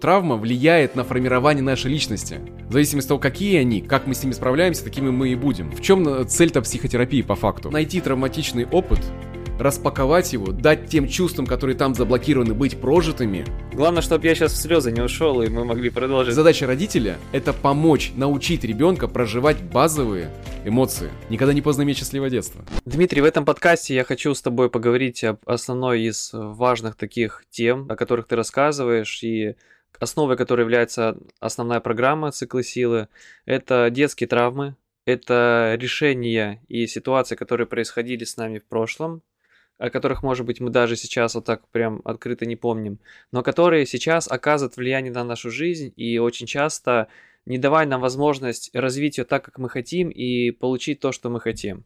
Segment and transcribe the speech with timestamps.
[0.00, 2.38] Травма влияет на формирование нашей личности.
[2.68, 5.72] В зависимости от того, какие они, как мы с ними справляемся, такими мы и будем.
[5.72, 7.68] В чем э, цель-то психотерапии по факту?
[7.72, 9.00] Найти травматичный опыт,
[9.58, 13.44] распаковать его, дать тем чувствам, которые там заблокированы, быть прожитыми.
[13.72, 16.32] Главное, чтобы я сейчас в слезы не ушел, и мы могли продолжить.
[16.32, 20.30] Задача родителя— это помочь, научить ребенка проживать базовые
[20.64, 21.10] эмоции.
[21.28, 22.64] Никогда не поздно иметь счастливое детство.
[22.84, 27.90] Дмитрий, в этом подкасте я хочу с тобой поговорить об основной из важных таких тем,
[27.90, 29.56] о которых ты рассказываешь, и
[30.00, 33.08] основой которой является основная программа циклы силы,
[33.44, 39.22] это детские травмы, это решения и ситуации, которые происходили с нами в прошлом,
[39.78, 42.98] о которых, может быть, мы даже сейчас вот так прям открыто не помним,
[43.32, 47.08] но которые сейчас оказывают влияние на нашу жизнь и очень часто
[47.46, 51.40] не давая нам возможность развить ее так, как мы хотим и получить то, что мы
[51.40, 51.84] хотим.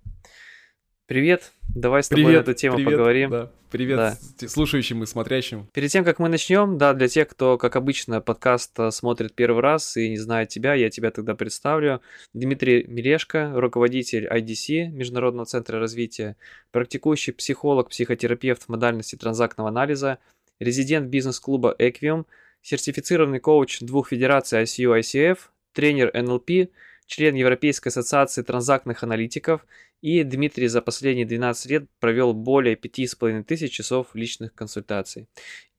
[1.12, 3.30] Привет, давай с тобой привет, на эту тему привет, поговорим.
[3.30, 3.50] Да.
[3.70, 4.48] Привет да.
[4.48, 5.66] слушающим и смотрящим.
[5.74, 9.60] Перед тем, как мы начнем, да, для тех, кто, как обычно, подкаст э, смотрит первый
[9.60, 12.00] раз и не знает тебя, я тебя тогда представлю.
[12.32, 16.38] Дмитрий Мирешко, руководитель IDC, Международного центра развития,
[16.70, 20.16] практикующий психолог, психотерапевт в модальности транзактного анализа,
[20.60, 22.24] резидент бизнес-клуба Equium,
[22.62, 25.40] сертифицированный коуч двух федераций ICU ICF,
[25.74, 26.70] тренер NLP,
[27.06, 29.66] член Европейской ассоциации транзактных аналитиков
[30.02, 35.28] и Дмитрий за последние 12 лет провел более 5,5 тысяч часов личных консультаций.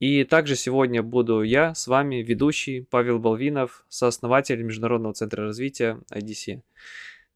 [0.00, 6.62] И также сегодня буду я с вами, ведущий Павел Балвинов, сооснователь Международного центра развития IDC.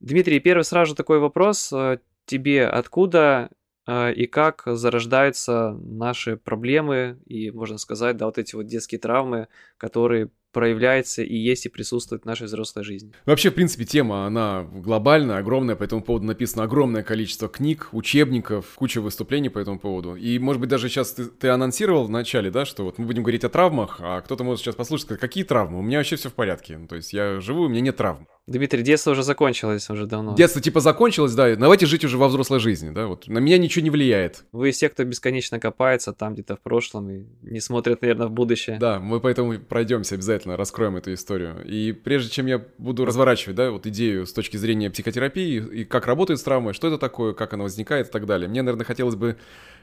[0.00, 2.66] Дмитрий, первый сразу такой вопрос э, тебе.
[2.66, 3.50] Откуда
[3.86, 9.48] э, и как зарождаются наши проблемы и, можно сказать, да, вот эти вот детские травмы,
[9.76, 13.12] которые проявляется и есть и присутствует в нашей взрослой жизни.
[13.26, 18.74] Вообще, в принципе, тема, она глобальная, огромная, по этому поводу написано огромное количество книг, учебников,
[18.74, 20.16] куча выступлений по этому поводу.
[20.16, 23.22] И, может быть, даже сейчас ты, ты анонсировал в начале, да, что вот мы будем
[23.22, 25.78] говорить о травмах, а кто-то может сейчас послушать, сказать, какие травмы?
[25.78, 26.78] У меня вообще все в порядке.
[26.78, 28.26] Ну, то есть я живу, у меня нет травм.
[28.48, 30.34] Дмитрий, детство уже закончилось уже давно.
[30.34, 33.84] Детство типа закончилось, да, давайте жить уже во взрослой жизни, да, вот на меня ничего
[33.84, 34.46] не влияет.
[34.52, 38.32] Вы из тех, кто бесконечно копается там где-то в прошлом и не смотрит, наверное, в
[38.32, 38.78] будущее.
[38.78, 41.64] Да, мы поэтому пройдемся обязательно, раскроем эту историю.
[41.64, 46.06] И прежде чем я буду разворачивать, да, вот идею с точки зрения психотерапии и как
[46.06, 49.16] работает с травмой, что это такое, как она возникает и так далее, мне, наверное, хотелось
[49.16, 49.36] бы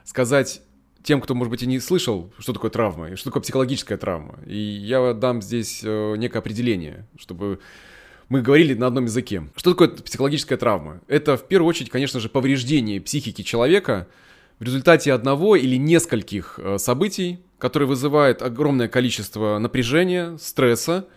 [0.03, 0.61] сказать
[1.03, 4.39] тем, кто, может быть, и не слышал, что такое травма и что такое психологическая травма.
[4.45, 7.59] И я дам здесь э, некое определение, чтобы
[8.27, 9.43] мы говорили на одном языке.
[9.55, 11.01] Что такое психологическая травма?
[11.07, 14.07] Это в первую очередь, конечно же, повреждение психики человека
[14.59, 21.07] в результате одного или нескольких э, событий, которые вызывают огромное количество напряжения, стресса,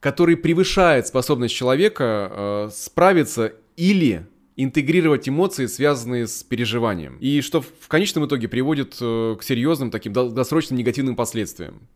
[0.00, 4.26] который превышает способность человека э, справиться или
[4.56, 7.18] интегрировать эмоции, связанные с переживанием.
[7.18, 11.88] И что в конечном итоге приводит э, к серьезным таким долгосрочным негативным последствиям.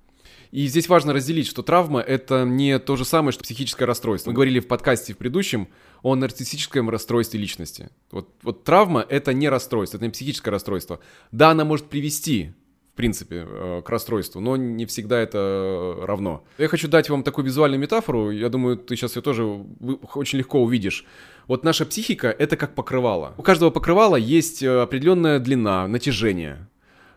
[0.51, 4.31] И здесь важно разделить, что травма— это не то же самое, что психическое расстройство.
[4.31, 5.69] Мы говорили в подкасте в предыдущем
[6.03, 7.91] о нарциссическом расстройстве личности.
[8.11, 11.01] Вот, вот травма— это не расстройство, это не психическое расстройство.
[11.33, 12.53] Да, она может привести
[12.93, 16.45] в принципе, э, к расстройству, но не всегда это равно.
[16.59, 19.45] Я хочу дать вам такую визуальную метафору, я думаю, ты сейчас ее тоже
[20.15, 21.07] очень легко увидишь.
[21.47, 23.35] Вот наша психика— это как покрывало.
[23.39, 26.69] У каждого покрывала есть э, определенная длина, натяжение,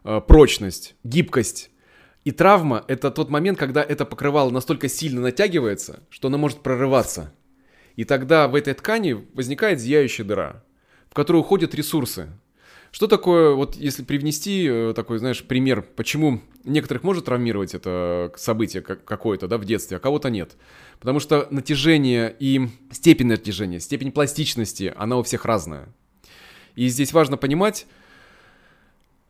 [0.03, 1.71] э, прочность, гибкость.
[2.23, 7.33] И травма— это тот момент, когда это покрывало настолько сильно натягивается, что оно может прорываться.
[7.95, 10.63] И тогда в этой ткани возникает зияющая дыра,
[11.09, 12.29] в которую уходят ресурсы.
[12.91, 18.83] Что такое, вот если привнести э, такой, знаешь, пример, почему некоторых может травмировать это событие
[18.83, 20.55] какое-то, да, в детстве, а кого-то нет?
[20.99, 25.89] Потому что натяжение и степень натяжения, степень пластичности, она у всех разная.
[26.75, 27.87] И здесь важно понимать,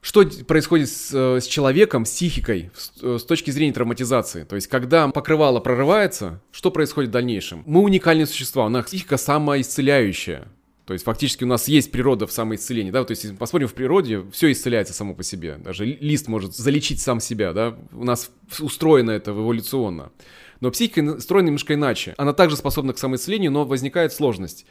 [0.03, 4.44] что происходит с, э, с человеком, с психикой, с, э, с точки зрения травматизации?
[4.44, 7.64] То есть, когда покрывало прорывается, что происходит в дальнейшем?
[7.66, 10.50] Мы уникальные существа, у нас психика самоисцеляющая.
[10.86, 13.74] То есть фактически у нас есть природа в самоисцелении, да, то есть если посмотрим в
[13.74, 18.30] природе, все исцеляется само по себе, даже лист может залечить сам себя, да, у нас
[18.59, 20.12] устроено это эволюционно.
[20.59, 24.66] Но психика устроена немножко иначе, она также способна к самоисцелению, но возникает сложность.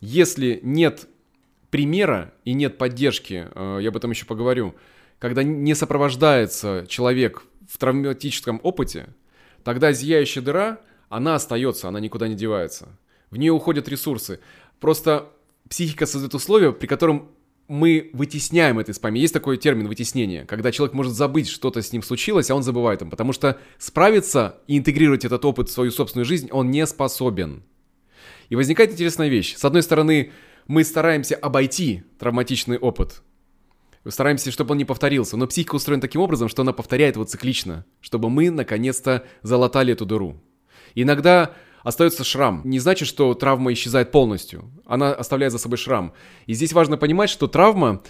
[0.00, 1.08] Если нет
[1.76, 4.74] примера и нет поддержки, э, я об этом еще поговорю,
[5.18, 9.08] когда не сопровождается человек в травматическом опыте,
[9.62, 10.78] тогда зияющая дыра,
[11.10, 12.88] она остается, она никуда не девается.
[13.30, 14.40] В нее уходят ресурсы.
[14.80, 15.28] Просто
[15.68, 17.28] психика создает условия, при котором
[17.68, 19.20] мы вытесняем это из памяти.
[19.20, 23.02] Есть такой термин вытеснение, когда человек может забыть, что-то с ним случилось, а он забывает
[23.02, 27.64] им, потому что справиться и интегрировать этот опыт в свою собственную жизнь он не способен.
[28.48, 29.56] И возникает интересная вещь.
[29.56, 30.32] С одной стороны,
[30.66, 33.22] мы стараемся обойти травматичный опыт.
[34.08, 35.36] Стараемся, чтобы он не повторился.
[35.36, 40.06] Но психика устроена таким образом, что она повторяет его циклично, чтобы мы наконец-то залатали эту
[40.06, 40.40] дыру.
[40.94, 41.52] Иногда
[41.82, 42.62] остается шрам.
[42.64, 44.70] Не значит, что травма исчезает полностью.
[44.86, 46.12] Она оставляет за собой шрам.
[46.46, 48.02] И здесь важно понимать, что травма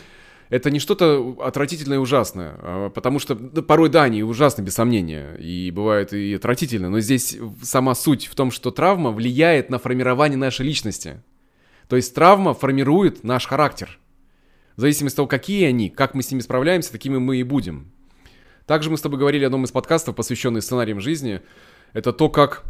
[0.48, 5.34] это не что-то отвратительное и ужасное, а потому что порой да, они ужасны, без сомнения,
[5.34, 10.38] и бывает и отвратительно, но здесь сама суть в том, что травма влияет на формирование
[10.38, 11.20] нашей личности.
[11.88, 13.98] То есть травма формирует наш характер.
[14.76, 17.92] В зависимости от того, какие они, как мы с ними справляемся, такими мы и будем.
[18.66, 21.40] Также мы с тобой говорили о одном из подкастов, посвященных сценариям жизни.
[21.92, 22.64] Это то, как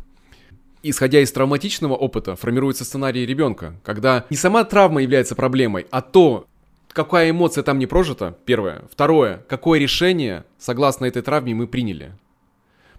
[0.82, 6.46] исходя из травматичного опыта, формируется сценарий ребенка, когда не сама травма является проблемой, а то,
[6.88, 8.82] какая эмоция там не прожита, первое.
[8.90, 12.12] Второе, какое решение, согласно этой травме, мы приняли.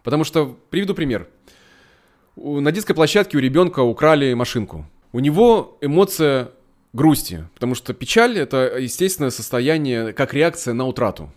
[0.03, 1.27] Потому что, приведу пример.
[2.35, 4.85] На детской площадке у ребенка украли машинку.
[5.17, 6.51] У него эмоция
[6.93, 11.33] грусти, потому что печаль— это естественное состояние, как реакция на утрату.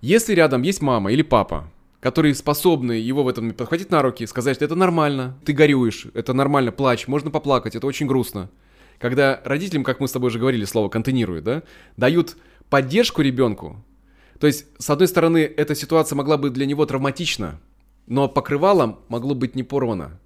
[0.00, 4.56] Если рядом есть мама или папа, которые способны его в этом подхватить на руки, сказать,
[4.56, 8.48] что это нормально, ты горюешь, это нормально, плачь, можно поплакать, это очень грустно
[8.98, 11.62] когда родителям, как мы с тобой уже говорили, слово контейнируют, да,
[11.98, 12.38] дают
[12.70, 13.84] поддержку ребенку,
[14.38, 17.60] то есть, с одной стороны, эта ситуация могла быть для него травматична,
[18.06, 20.18] но покрывалом могло быть не порвано,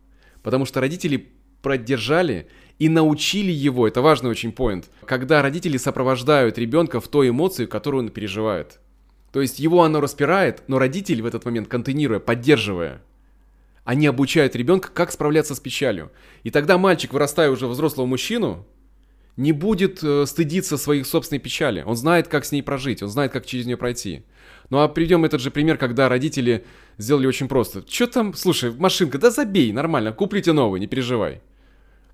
[0.44, 1.33] потому что родители
[1.64, 2.46] поддержали
[2.78, 8.04] и научили его, это важный очень поинт, когда родители сопровождают ребенка в той эмоции, которую
[8.04, 8.78] он переживает.
[9.32, 13.02] То есть его оно распирает, но родитель в этот момент контейнируя, поддерживая–
[13.84, 16.10] они обучают ребенка, как справляться с печалью.
[16.42, 18.66] И тогда мальчик, вырастая уже взрослого мужчину,
[19.36, 21.82] не будет э, стыдиться своих собственной печали.
[21.82, 24.22] Он знает, как с ней прожить, он знает, как через нее пройти.
[24.70, 26.64] Ну а приведем этот же пример, когда родители
[26.96, 27.84] сделали очень просто.
[27.86, 31.42] Что там, слушай, машинка, да забей, нормально, куплите новую, не переживай.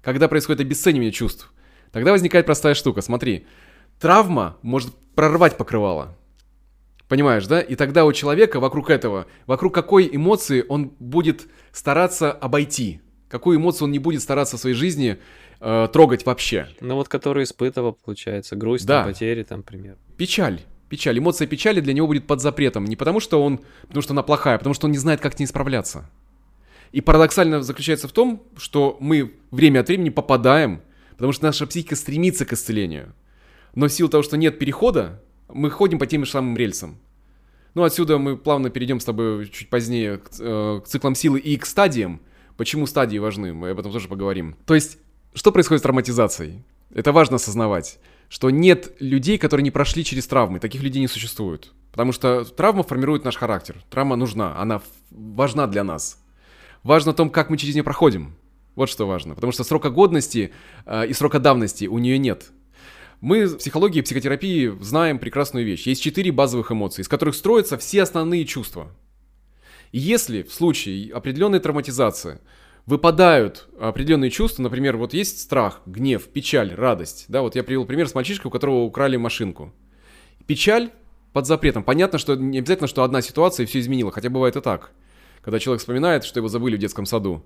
[0.02, 1.52] Когда происходит обесценивание чувств,
[1.92, 3.46] тогда возникает простая штука, смотри.
[3.98, 6.16] Травма может прорвать покрывало.
[7.10, 7.60] Понимаешь, да?
[7.60, 13.86] И тогда у человека вокруг этого, вокруг какой эмоции он будет стараться обойти, какую эмоцию
[13.86, 15.18] он не будет стараться в своей жизни
[15.60, 16.68] э, трогать вообще.
[16.80, 19.02] Ну вот, который испытывал, получается, грусть, да.
[19.02, 19.96] потери, там, пример.
[20.16, 20.60] Печаль.
[20.88, 21.18] Печаль.
[21.18, 22.84] Эмоция печали для него будет под запретом.
[22.84, 25.34] Не потому, что он, потому что она плохая, а потому что он не знает, как
[25.34, 26.08] с ней справляться.
[26.92, 30.82] И парадоксально заключается в том, что мы время от времени попадаем,
[31.12, 33.14] потому что наша психика стремится к исцелению.
[33.74, 36.98] Но в силу того, что нет перехода, мы ходим по тем же самым рельсам.
[37.74, 41.56] Ну, отсюда мы плавно перейдем с тобой чуть позднее к, э, к циклам силы и
[41.56, 42.20] к стадиям.
[42.56, 44.56] Почему стадии важны, мы об этом тоже поговорим.
[44.66, 44.98] То есть,
[45.34, 46.64] что происходит с травматизацией?
[46.92, 50.58] Это важно осознавать, что нет людей, которые не прошли через травмы.
[50.58, 51.72] Таких людей не существует.
[51.92, 53.76] Потому что травма формирует наш характер.
[53.88, 56.20] Травма нужна, она важна для нас.
[56.82, 58.34] Важно о том, как мы через нее проходим.
[58.74, 59.34] Вот что важно.
[59.34, 60.52] Потому что срока годности
[60.86, 62.50] э, и срока давности у нее нет.
[63.20, 65.86] Мы в психологии и психотерапии знаем прекрасную вещь.
[65.86, 68.88] Есть четыре базовых эмоции, из которых строятся все основные чувства.
[69.92, 72.40] И если в случае определенной травматизации
[72.86, 78.08] выпадают определенные чувства, например, вот есть страх, гнев, печаль, радость, да, вот я привел пример
[78.08, 79.72] с мальчишкой, у которого украли машинку.
[80.46, 80.90] Печаль
[81.34, 81.84] под запретом.
[81.84, 84.92] Понятно, что не обязательно, что одна ситуация и все изменила, хотя бывает и так.
[85.42, 87.42] Когда человек вспоминает, что его забыли в детском саду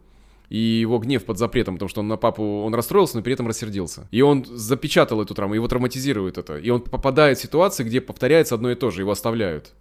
[0.48, 3.48] и его гнев под запретом, потому что он на папу, он расстроился, но при этом
[3.48, 4.08] рассердился.
[4.10, 6.58] И он запечатал эту травму, его травматизирует это.
[6.58, 9.72] И он попадает в ситуации, где повторяется одно и то же, его оставляют.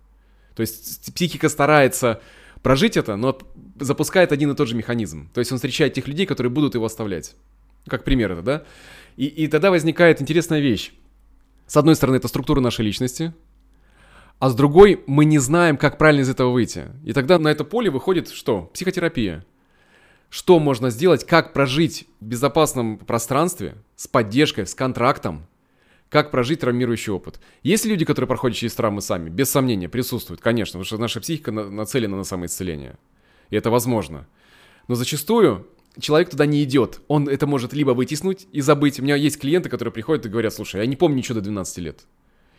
[0.55, 2.21] То есть психика старается
[2.61, 3.37] прожить это, но
[3.79, 5.29] запускает один и тот же механизм.
[5.33, 7.35] То есть он встречает тех людей, которые будут его оставлять.
[7.87, 8.63] Как пример это, да?
[9.17, 10.93] И, и тогда возникает интересная вещь.
[11.67, 13.33] С одной стороны, это структура нашей личности,
[14.43, 16.87] а с другой мы не знаем, как правильно из этого выйти.
[17.05, 18.63] И тогда на это поле выходит что?
[18.73, 19.45] Психотерапия
[20.29, 25.45] что можно сделать, как прожить в безопасном пространстве, с поддержкой, с контрактом,
[26.09, 27.39] как прожить травмирующий опыт.
[27.61, 31.53] Есть люди, которые проходят через травмы сами, без сомнения, присутствуют, конечно, потому что наша психика
[31.53, 32.97] нацелена на самоисцеление.
[33.49, 34.27] И это возможно.
[34.89, 35.67] Но зачастую
[35.99, 36.99] человек туда не идет.
[37.07, 38.99] Он это может либо вытеснуть и забыть.
[38.99, 41.77] У меня есть клиенты, которые приходят и говорят, слушай, я не помню ничего до 12
[41.77, 42.05] лет.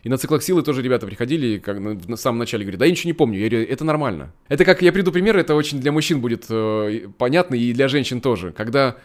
[0.05, 2.91] И на циклах силы тоже ребята приходили, как на, на самом начале говорят, да я
[2.91, 3.41] ничего не помню.
[3.41, 4.35] Я говорю, это нормально.
[4.49, 8.21] Это как, я приду пример, это очень для мужчин будет э, понятно и для женщин
[8.21, 8.53] тоже.
[8.53, 8.99] Когда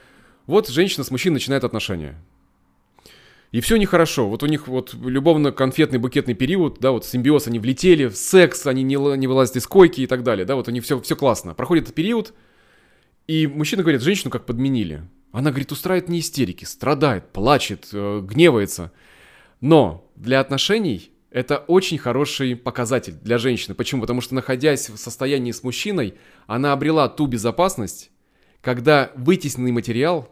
[0.45, 2.21] вот женщина с мужчиной начинает отношения.
[3.53, 4.27] И все нехорошо.
[4.27, 8.83] Вот у них вот любовно-конфетный букетный период, да, вот симбиоз, они влетели, в секс, они
[8.83, 11.53] не, не вылазят из койки и так далее, да, вот у них все, все классно.
[11.53, 12.33] Проходит этот период,
[13.25, 15.03] и мужчина говорит, женщину как подменили.
[15.31, 18.91] Она, говорит, устраивает не истерики, страдает, плачет, э, гневается.
[19.61, 23.73] Но для отношений это очень хороший показатель для женщины.
[23.73, 24.01] Почему?
[24.01, 28.11] Потому что находясь в состоянии с мужчиной, она обрела ту безопасность,
[28.61, 30.29] когда вытесненный материал,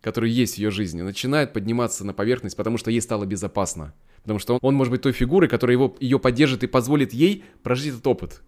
[0.00, 3.92] который есть в ее жизни, начинает подниматься на поверхность, потому что ей стало безопасно.
[4.22, 7.44] Потому что он, он может быть той фигурой, которая его, ее поддержит и позволит ей
[7.62, 8.42] прожить этот опыт.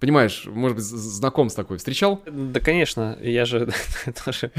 [0.00, 1.78] Понимаешь, может быть, знаком с такой.
[1.78, 2.22] Встречал?
[2.26, 3.18] Да, конечно.
[3.20, 3.68] Я же
[4.24, 4.52] тоже,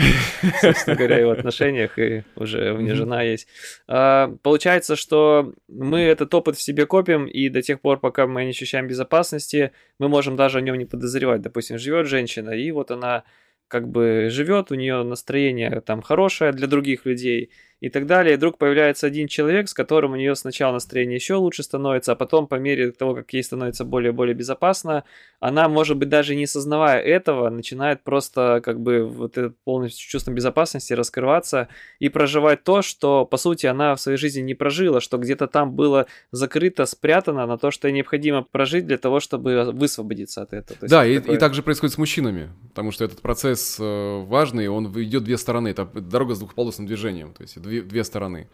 [0.61, 3.47] собственно говоря, и в отношениях, и уже у меня жена есть.
[3.87, 8.43] А, получается, что мы этот опыт в себе копим, и до тех пор, пока мы
[8.43, 11.41] не ощущаем безопасности, мы можем даже о нем не подозревать.
[11.41, 13.23] Допустим, живет женщина, и вот она
[13.69, 18.33] как бы живет, у нее настроение там хорошее для других людей– и так далее.
[18.33, 22.15] И вдруг появляется один человек, с которым у нее сначала настроение еще лучше становится, а
[22.15, 25.03] потом по мере того, как ей становится более-более безопасно,
[25.39, 30.35] она, может быть, даже не сознавая этого, начинает просто как бы вот это полностью чувством
[30.35, 31.69] безопасности раскрываться
[31.99, 35.73] и проживать то, что, по сути, она в своей жизни не прожила, что где-то там
[35.73, 40.87] было закрыто, спрятано на то, что необходимо прожить для того, чтобы высвободиться от этого.
[40.87, 41.35] да, и, такое...
[41.35, 45.37] и так же происходит с мужчинами, потому что этот процесс э, важный, он идет две
[45.37, 48.47] стороны, это дорога с двухполосным движением, то есть две, две стороны.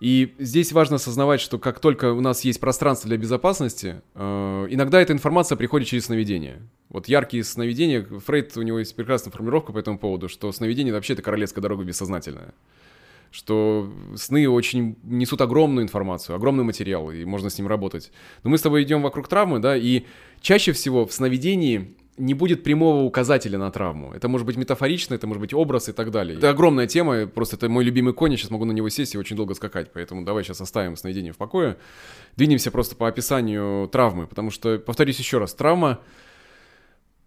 [0.00, 5.00] И здесь важно осознавать, что как только у нас есть пространство для безопасности, э, иногда
[5.00, 6.60] эта информация приходит через сновидение.
[6.88, 11.14] Вот яркие сновидения, Фрейд, у него есть прекрасная формулировка по этому поводу, что сновидение вообще
[11.14, 12.54] это королевская дорога бессознательная.
[13.30, 18.12] Что сны очень несут огромную информацию, огромный материал, и можно с ним работать.
[18.42, 20.04] Но мы с тобой идем вокруг травмы, да, и
[20.40, 24.12] чаще всего в сновидении не будет прямого указателя на травму.
[24.12, 26.38] Это может быть метафорично, это может быть образ и так далее.
[26.38, 29.18] Это огромная тема, просто это мой любимый конь, я сейчас могу на него сесть и
[29.18, 31.76] очень долго скакать, поэтому давай сейчас оставим сновидение в покое.
[32.36, 36.00] Двинемся просто по описанию травмы, потому что, повторюсь еще раз, травма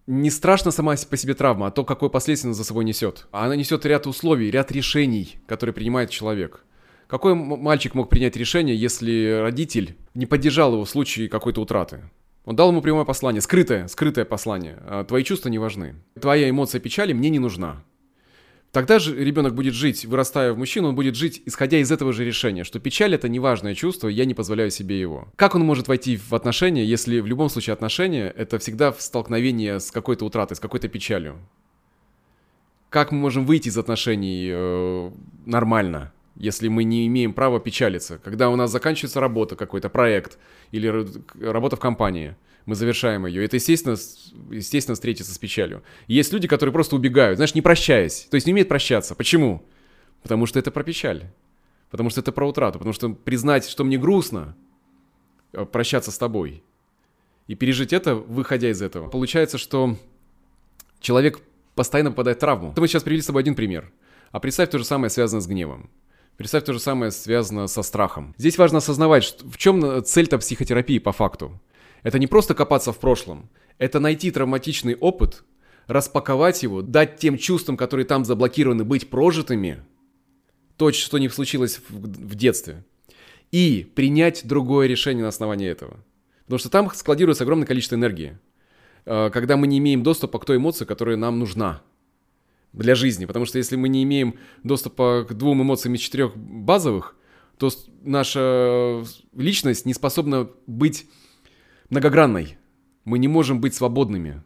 [0.06, 3.26] не страшно сама по себе травма, а то, какое последствие она за собой несет.
[3.30, 6.64] Она несет ряд условий, ряд решений, которые принимает человек.
[7.08, 12.04] Какой мальчик мог принять решение, если родитель не поддержал его в случае какой-то утраты?
[12.48, 14.78] Он дал ему прямое послание, скрытое, скрытое послание.
[14.86, 15.96] А, твои чувства не важны.
[16.18, 17.84] Твоя эмоция печали мне не нужна.
[18.72, 22.24] Тогда же ребенок будет жить, вырастая в мужчину, он будет жить, исходя из этого же
[22.24, 25.28] решения, что печаль это неважное чувство, я не позволяю себе его.
[25.36, 29.78] Как он может войти в отношения, если в любом случае отношения это всегда в столкновение
[29.78, 31.36] с какой-то утратой, с какой-то печалью?
[32.88, 35.10] Как мы можем выйти из отношений э,
[35.44, 36.12] нормально?
[36.38, 38.18] Если мы не имеем права печалиться.
[38.18, 40.38] Когда у нас заканчивается работа, какой-то проект
[40.70, 41.06] или
[41.40, 43.44] работа в компании, мы завершаем ее.
[43.44, 43.96] Это, естественно,
[44.50, 45.82] естественно, встретиться с печалью.
[46.06, 48.28] Есть люди, которые просто убегают, знаешь, не прощаясь.
[48.30, 49.14] То есть не умеют прощаться.
[49.14, 49.64] Почему?
[50.22, 51.24] Потому что это про печаль.
[51.90, 52.78] Потому что это про утрату.
[52.78, 54.56] Потому что признать, что мне грустно,
[55.52, 56.62] э, прощаться с тобой.
[57.48, 59.08] И пережить это, выходя из этого.
[59.08, 59.96] Получается, что
[61.00, 61.40] человек
[61.74, 62.74] постоянно попадает в травму.
[62.76, 63.90] Мы сейчас привели с тобой один пример.
[64.30, 65.90] А представь то же самое связано с гневом.
[66.38, 68.32] Представь, то же самое связано со страхом.
[68.38, 71.60] Здесь важно осознавать, в чем цель-то психотерапии по факту.
[72.04, 75.42] Это не просто копаться в прошлом, это найти травматичный опыт,
[75.88, 79.82] распаковать его, дать тем чувствам, которые там заблокированы, быть прожитыми,
[80.76, 82.84] то, что не случилось в, в детстве,
[83.50, 85.96] и принять другое решение на основании этого.
[86.44, 88.38] Потому что там складируется огромное количество энергии,
[89.06, 91.82] э, когда мы не имеем доступа к той эмоции, которая нам нужна
[92.72, 93.26] для жизни.
[93.26, 97.16] Потому что если мы не имеем доступа к двум эмоциям из четырех базовых,
[97.58, 97.70] то
[98.02, 101.06] наша личность не способна быть
[101.90, 102.58] многогранной.
[103.04, 104.42] Мы не можем быть свободными.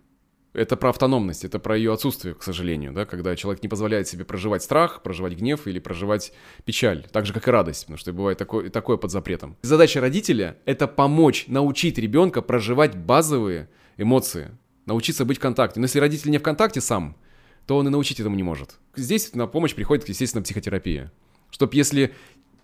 [0.54, 4.26] Это про автономность, это про ее отсутствие, к сожалению, да, когда человек не позволяет себе
[4.26, 6.34] проживать страх, проживать гнев или проживать
[6.66, 9.56] печаль, так же, как и радость, потому что бывает такое, такое под запретом.
[9.62, 14.50] Задача родителя— это помочь, научить ребенка проживать базовые эмоции,
[14.84, 15.80] научиться быть в контакте.
[15.80, 17.16] Но если родитель не в контакте сам,
[17.66, 18.78] то он и научить этому не может.
[18.96, 21.12] Здесь на помощь приходит, естественно, психотерапия.
[21.50, 22.14] Чтоб если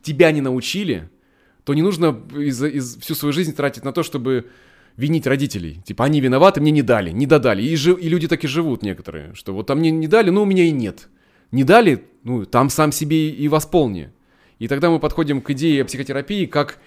[0.02, 1.11] тебя не научили,
[1.64, 4.50] то не нужно из, из, всю свою жизнь тратить на то, чтобы
[4.97, 5.81] винить родителей.
[5.85, 7.62] Типа, они виноваты, мне не дали, не додали.
[7.62, 10.43] И, жив, и люди так и живут некоторые, что вот там мне не дали, ну
[10.43, 11.09] у меня и нет.
[11.52, 14.11] Не дали, ну там сам себе и восполни.
[14.59, 16.78] И тогда мы подходим к идее психотерапии как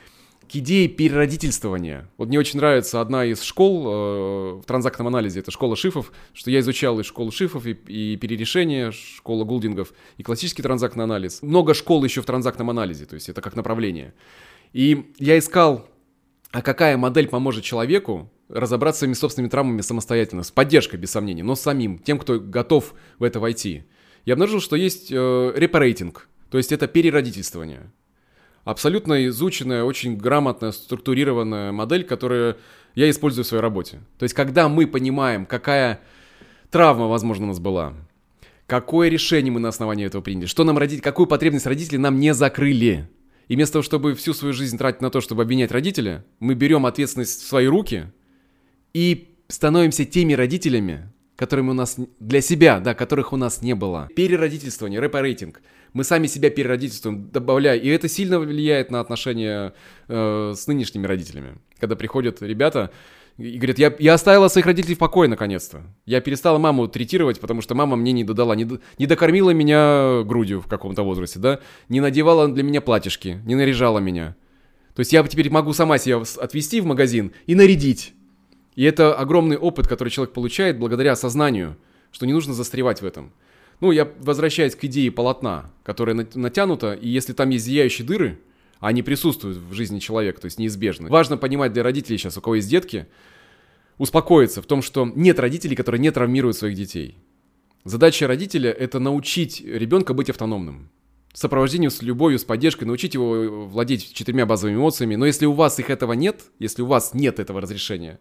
[0.51, 2.09] к идее переродительствования.
[2.17, 6.51] Вот мне очень нравится одна из школ э, в транзактном анализе, это школа шифов, что
[6.51, 11.41] я изучал и школу шифов, и, и перерешение, школа гулдингов, и классический транзактный анализ.
[11.41, 14.13] Много школ еще в транзактном анализе, то есть это как направление.
[14.73, 15.87] И я искал,
[16.51, 21.55] а какая модель поможет человеку разобраться своими собственными травмами самостоятельно, с поддержкой, без сомнения, но
[21.55, 23.85] самим, тем, кто готов в это войти.
[24.25, 27.89] Я обнаружил, что есть э, репарейтинг, то есть это переродительствование
[28.63, 32.57] абсолютно изученная, очень грамотная, структурированная модель, которую
[32.95, 33.99] я использую в своей работе.
[34.17, 36.01] То есть, когда мы понимаем, какая
[36.69, 37.93] травма, возможно, у нас была,
[38.67, 42.33] какое решение мы на основании этого приняли, что нам родители, какую потребность родители нам не
[42.33, 43.09] закрыли.
[43.47, 46.85] И вместо того, чтобы всю свою жизнь тратить на то, чтобы обвинять родителя, мы берем
[46.85, 48.05] ответственность в свои руки
[48.93, 54.07] и становимся теми родителями, которыми у нас для себя, да, которых у нас не было.
[54.15, 55.61] Переродительствование, репарейтинг.
[55.93, 59.73] Мы сами себя переродительствуем, добавляя, и это сильно влияет на отношения
[60.07, 61.57] э, с нынешними родителями.
[61.79, 62.91] Когда приходят ребята,
[63.37, 65.83] и говорит, я, я оставила своих родителей в покое наконец-то.
[66.05, 68.67] Я перестала маму третировать, потому что мама мне не додала, не,
[68.97, 73.99] не докормила меня грудью в каком-то возрасте, да, не надевала для меня платьишки, не наряжала
[73.99, 74.35] меня.
[74.93, 78.13] То есть я теперь могу сама себя отвезти в магазин и нарядить.
[78.75, 81.77] И это огромный опыт, который человек получает благодаря осознанию,
[82.11, 83.33] что не нужно застревать в этом.
[83.81, 88.39] Ну, я возвращаюсь к идее полотна, которая натянута, и если там есть зияющие дыры,
[88.79, 91.09] они присутствуют в жизни человека, то есть неизбежно.
[91.09, 93.07] Важно понимать для родителей сейчас, у кого есть детки,
[93.97, 97.17] успокоиться в том, что нет родителей, которые не травмируют своих детей.
[97.83, 100.89] Задача родителя– это научить ребенка быть автономным.
[101.33, 105.15] Сопровождению с любовью, с поддержкой, научить его владеть четырьмя базовыми эмоциями.
[105.15, 108.19] Но если у вас их этого нет, если у вас нет этого разрешения,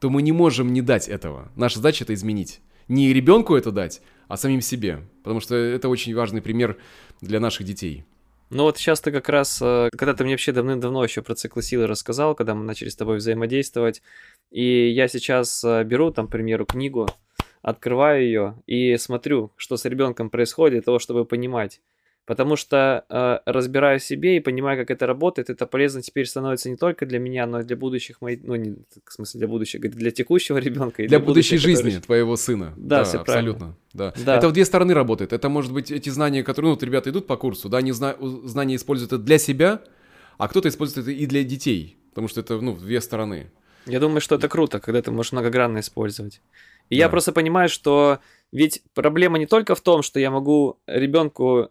[0.00, 1.50] то мы не можем не дать этого.
[1.56, 2.60] Наша задача это изменить.
[2.88, 5.00] Не ребенку это дать, а самим себе.
[5.22, 6.78] Потому что это очень важный пример
[7.20, 8.04] для наших детей.
[8.50, 11.62] Ну вот сейчас ты как раз, э, когда ты мне вообще давным-давно еще про циклы
[11.62, 14.00] силы рассказал, когда мы начали с тобой взаимодействовать,
[14.50, 17.08] и я сейчас э, беру, там, к примеру, книгу,
[17.60, 21.82] открываю ее и смотрю, что с ребенком происходит, для того, чтобы понимать,
[22.28, 26.76] Потому что э, разбираю себе и понимаю, как это работает, это полезно теперь становится не
[26.76, 30.10] только для меня, но и для будущих моих, ну, не, в смысле для будущего, для
[30.10, 30.96] текущего ребенка.
[30.98, 32.02] для, для будущей жизни который...
[32.02, 32.74] твоего сына.
[32.76, 33.76] Да, да все абсолютно.
[33.94, 34.12] Да.
[34.26, 34.36] да.
[34.36, 35.32] Это в две стороны работает.
[35.32, 38.14] Это может быть эти знания, которые, ну, вот ребята идут по курсу, да, они зна...
[38.44, 39.80] знания используют это для себя,
[40.36, 43.50] а кто-то использует это и для детей, потому что это, ну, в две стороны.
[43.86, 46.42] Я думаю, что это круто, когда ты можешь многогранно использовать.
[46.90, 47.04] И да.
[47.04, 48.18] я просто понимаю, что
[48.52, 51.70] ведь проблема не только в том, что я могу ребенку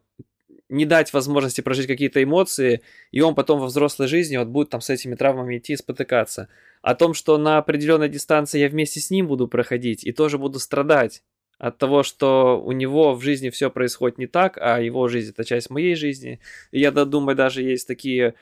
[0.70, 2.82] не дать возможности прожить какие-то эмоции,
[3.12, 6.50] и он потом во взрослой жизни вот будет там с этими травмами идти и спотыкаться.
[6.82, 10.60] О том, что на определенной дистанции я вместе с ним буду проходить и тоже буду
[10.60, 11.24] страдать
[11.58, 15.44] от того, что у него в жизни все происходит не так, а его жизнь это
[15.44, 16.40] часть моей жизни.
[16.72, 18.36] И я думаю, даже есть такие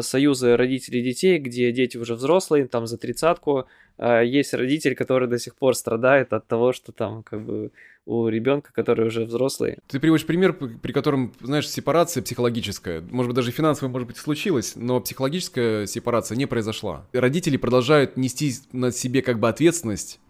[0.00, 3.66] союзы родителей детей, где дети уже взрослые, там за тридцатку,
[3.98, 7.70] а, есть родитель, который до сих пор страдает от того, что там как бы
[8.04, 9.78] у ребенка, который уже взрослый.
[9.88, 14.74] Ты приводишь пример, при котором, знаешь, сепарация психологическая, может быть, даже финансовая, может быть, случилась,
[14.76, 17.06] но психологическая сепарация не произошла.
[17.12, 20.20] Родители продолжают нести на себе как бы ответственность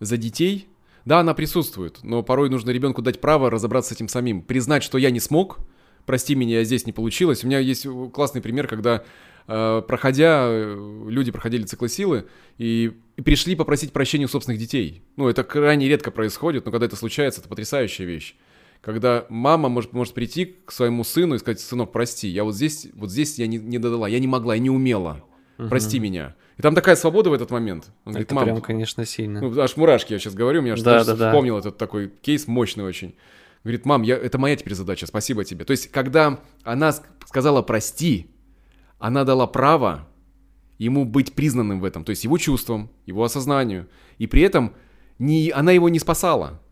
[0.00, 0.68] за детей.
[1.04, 4.98] Да, она присутствует, но порой нужно ребенку дать право разобраться с этим самим, признать, что
[4.98, 5.58] я не смог,
[6.06, 7.44] прости меня, здесь не получилось.
[7.44, 9.04] У меня есть классный пример, когда
[9.48, 15.02] э, проходя, э, люди проходили циклы силы и, пришли попросить прощения у собственных детей.
[15.16, 18.36] Ну, это крайне редко происходит, но когда это случается, это потрясающая вещь.
[18.80, 22.88] Когда мама может, может прийти к своему сыну и сказать, сынок, прости, я вот здесь,
[22.94, 25.24] вот здесь я не, не додала, я не могла, я не умела,
[25.56, 26.36] прости меня.
[26.56, 27.90] И там такая свобода в этот момент.
[28.04, 29.40] Он это говорит, мам, прям, конечно, сильно.
[29.40, 31.60] Ну, аж мурашки я сейчас говорю, меня аж да, да, вспомнил да.
[31.60, 33.14] этот такой кейс мощный очень.
[33.66, 35.64] Говорит, мам, я, это моя теперь задача, спасибо тебе.
[35.64, 36.92] То есть, когда она
[37.26, 38.30] сказала прости,
[39.00, 40.06] она дала право
[40.78, 43.88] ему быть признанным в этом, то есть его чувствам, его осознанию.
[44.18, 44.72] И при этом
[45.18, 46.62] не, она его не спасала.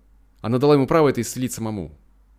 [0.41, 1.99] Она дала ему право это исцелить самому.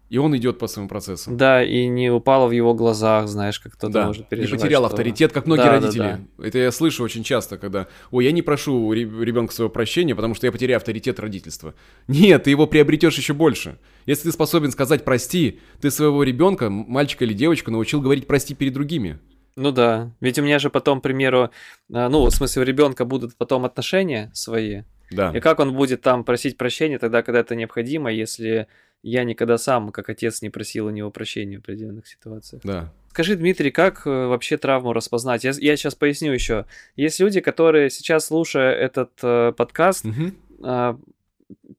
[0.10, 1.32] И он идет по своему процессу.
[1.32, 4.08] Да, и не упало в его глазах, знаешь, как кто-то да.
[4.08, 4.52] может переживать.
[4.52, 4.88] Не потерял что...
[4.88, 6.00] авторитет, как многие да, родители.
[6.00, 6.48] Да, да.
[6.48, 10.46] Это я слышу очень часто, когда, ой, я не прошу ребенка своего прощения, потому что
[10.46, 11.74] я потеряю авторитет родительства.
[12.08, 13.80] Нет, ты его приобретешь еще больше.
[14.06, 18.74] Если ты способен сказать прости, ты своего ребенка, мальчика или девочку, научил говорить прости перед
[18.74, 19.20] другими.
[19.56, 21.50] Ну да, ведь у меня же потом, к примеру,
[21.91, 24.84] а, ну, в смысле, у ребенка будут потом отношения свои.
[25.12, 25.32] Да.
[25.36, 28.68] И как он будет там просить прощения тогда, когда это необходимо, если
[29.04, 32.62] я никогда сам, как отец, не просил у него прощения в определенных ситуациях.
[32.63, 32.91] Да.
[33.10, 35.44] Скажи, Дмитрий, как э, вообще травму распознать?
[35.44, 36.65] Я, я сейчас поясню еще.
[36.96, 40.32] Есть люди, которые сейчас, слушая этот э, подкаст, угу.
[40.65, 40.96] э,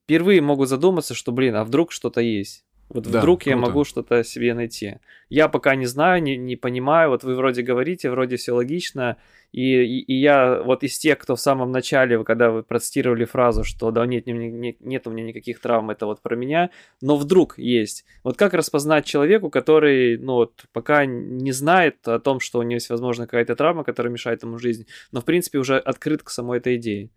[0.03, 2.63] впервые могут задуматься, что, блин, а вдруг что-то есть?
[2.89, 3.49] Вот да, вдруг круто.
[3.49, 4.99] я могу что-то себе найти.
[5.29, 7.09] Я пока не знаю, не, не понимаю.
[7.09, 9.17] Вот вы вроде говорите, вроде все логично.
[9.51, 13.63] И, и, и я вот из тех, кто в самом начале, когда вы процитировали фразу,
[13.63, 16.69] что да нет, нет, нет у меня никаких травм, это вот про меня,
[17.01, 18.05] но вдруг есть.
[18.23, 22.75] Вот как распознать человеку, который, ну вот, пока не знает о том, что у него
[22.75, 26.59] есть, возможно, какая-то травма, которая мешает ему жизнь, но в принципе уже открыт к самой
[26.59, 27.09] этой идее?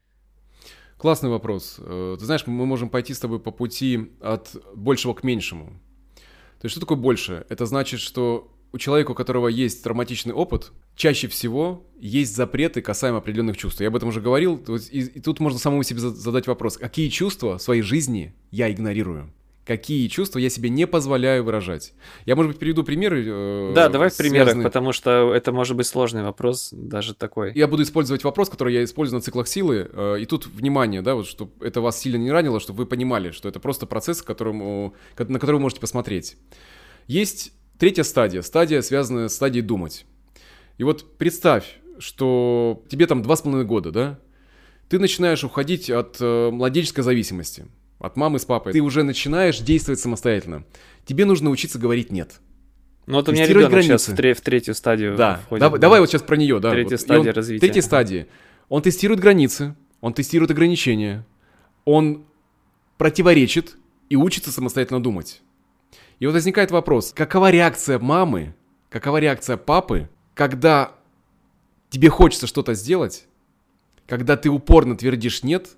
[1.00, 1.76] Классный вопрос.
[1.78, 5.80] Э, ты знаешь, мы можем пойти с тобой по пути от большего к меньшему.
[6.60, 7.46] То есть что такое больше?
[7.48, 13.16] Это значит, что у человека, у которого есть травматичный опыт, чаще всего есть запреты касаемо
[13.16, 13.80] определенных чувств.
[13.80, 14.62] Я об этом уже говорил.
[14.90, 19.32] И, и тут можно самому себе задать вопрос, какие чувства в своей жизни я игнорирую?
[19.64, 21.92] Какие чувства я себе не позволяю выражать.
[22.24, 23.24] Я, может быть, приведу примеры.
[23.26, 24.64] Э, да, давай связанные...
[24.64, 27.52] потому что это может быть сложный вопрос, даже такой.
[27.54, 29.88] Я буду использовать вопрос, который я использую на циклах силы.
[29.92, 33.30] Э, и тут внимание, да, вот, чтобы это вас сильно не ранило, чтобы вы понимали,
[33.30, 36.36] что это просто процесс, которому, на который вы можете посмотреть.
[37.06, 40.06] Есть третья стадия, стадия, связанная с стадией думать.
[40.78, 44.18] И вот представь, что тебе там два с половиной года, да?
[44.88, 47.66] Ты начинаешь уходить от э, младенческой зависимости–
[48.00, 50.64] от мамы с папой, ты уже начинаешь действовать самостоятельно.
[51.04, 52.40] Тебе нужно учиться говорить «нет».
[53.06, 53.88] Ну вот у меня ребенок границы.
[53.88, 55.82] сейчас в, тре- в третью стадию Да, входит, давай, да.
[55.82, 56.70] давай вот сейчас про нее, да.
[56.70, 57.00] Третья вот.
[57.00, 57.60] стадия он, развития.
[57.60, 58.26] Третья стадия.
[58.68, 61.26] Он тестирует границы, он тестирует ограничения,
[61.84, 62.24] он
[62.98, 63.76] противоречит
[64.08, 65.42] и учится самостоятельно думать.
[66.20, 68.54] И вот возникает вопрос, какова реакция мамы,
[68.90, 70.92] какова реакция папы, когда
[71.88, 73.26] тебе хочется что-то сделать,
[74.06, 75.70] когда ты упорно твердишь «нет»,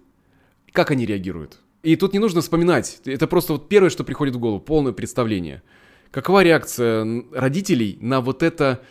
[0.73, 1.61] как они реагируют?
[1.83, 3.01] И тут не нужно вспоминать.
[3.05, 5.63] Это просто вот первое, что приходит в голову, полное представление.
[6.11, 8.83] Какова реакция родителей на вот это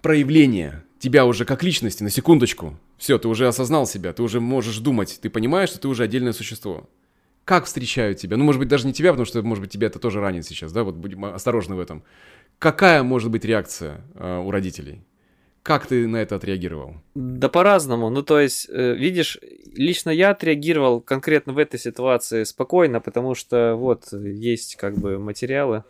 [0.00, 2.78] проявление тебя уже как личности, на секундочку.
[2.96, 6.32] Все, ты уже осознал себя, ты уже можешь думать, ты понимаешь, что ты уже отдельное
[6.32, 6.88] существо.
[7.44, 8.38] Как встречают тебя?
[8.38, 10.72] Ну, может быть, даже не тебя, потому что, может быть, тебя это тоже ранит сейчас,
[10.72, 10.82] да?
[10.82, 12.02] Вот будем осторожны в этом.
[12.58, 15.02] Какая может быть реакция э, у родителей?
[15.64, 16.96] Как ты на это отреагировал?
[17.14, 18.10] Да по-разному.
[18.10, 19.38] Ну, то есть, э, видишь,
[19.72, 25.84] лично я отреагировал конкретно в этой ситуации спокойно, потому что вот есть как бы материалы,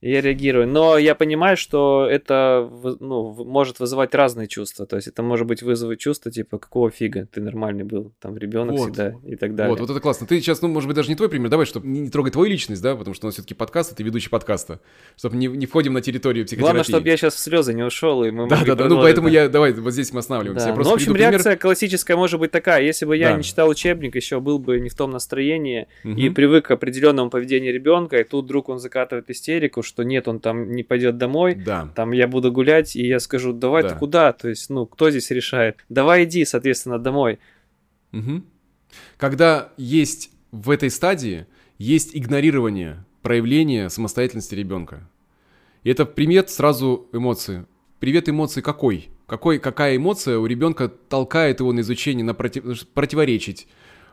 [0.00, 0.66] я реагирую.
[0.66, 2.68] Но я понимаю, что это
[3.00, 4.86] ну, может вызывать разные чувства.
[4.86, 8.76] То есть это может быть вызвать чувство, типа, какого фига, ты нормальный был, там, ребенок
[8.76, 8.84] вот.
[8.84, 9.70] всегда и так далее.
[9.70, 10.26] Вот, вот это классно.
[10.26, 12.82] Ты сейчас, ну, может быть, даже не твой пример, давай, чтобы не, трогать твою личность,
[12.82, 14.80] да, потому что у нас все-таки подкаст, а ты ведущий подкаста,
[15.18, 16.72] чтобы не, не входим на территорию психотерапии.
[16.72, 19.28] Главное, чтобы я сейчас в слезы не ушел, и мы Да, да, да, ну, поэтому
[19.28, 20.68] я, давай, вот здесь мы останавливаемся.
[20.68, 20.74] Да.
[20.76, 21.58] ну, в общем, реакция пример...
[21.58, 23.36] классическая может быть такая, если бы я да.
[23.36, 26.14] не читал учебник, еще был бы не в том настроении, угу.
[26.14, 30.38] и привык к определенному поведению ребенка, и тут вдруг он закатывает истерику, что нет, он
[30.38, 31.92] там не пойдет домой, да.
[31.94, 33.88] там я буду гулять, и я скажу, давай да.
[33.90, 34.32] ты куда?
[34.32, 35.84] То есть, ну, кто здесь решает?
[35.88, 37.40] Давай иди, соответственно, домой.
[38.12, 38.42] Угу.
[39.16, 41.46] Когда есть в этой стадии,
[41.78, 45.08] есть игнорирование проявления самостоятельности ребенка.
[45.82, 47.66] И это примет сразу эмоции.
[47.98, 49.10] Привет эмоции какой?
[49.30, 49.60] какой?
[49.60, 52.88] Какая эмоция у ребенка толкает его на изучение, на против...
[52.88, 53.68] противоречить,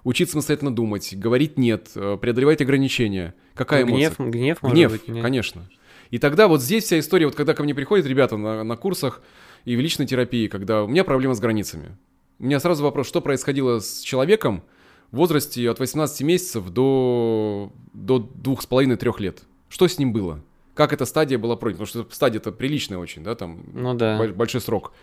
[0.07, 3.35] учиться самостоятельно думать, говорить нет, э, преодолевать ограничения.
[3.53, 4.15] Какая ну, эмоция?
[4.17, 5.21] Гнев, гнев, может гнев, быть.
[5.21, 5.69] Конечно.
[6.11, 9.21] И тогда вот здесь вся история, вот когда ко мне приходят ребята на, на курсах
[9.65, 11.97] и в личной терапии, когда у меня проблема с границами.
[12.39, 14.63] У меня сразу вопрос, что происходило с человеком
[15.11, 19.43] в возрасте от 18 месяцев до, до 2,5-3 лет?
[19.67, 20.41] Что с ним было?
[20.73, 21.85] Как эта стадия была пройдена?
[21.85, 24.25] Потому что стадия-то приличная очень, да, там ну, да.
[24.33, 24.93] большой срок.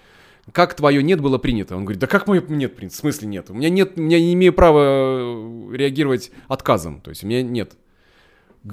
[0.53, 1.77] Как твое нет было принято?
[1.77, 2.95] Он говорит, да как мое нет принято?
[2.95, 3.51] В смысле нет?
[3.51, 7.01] У меня нет, меня не имею права реагировать отказом.
[7.01, 7.77] То есть у меня нет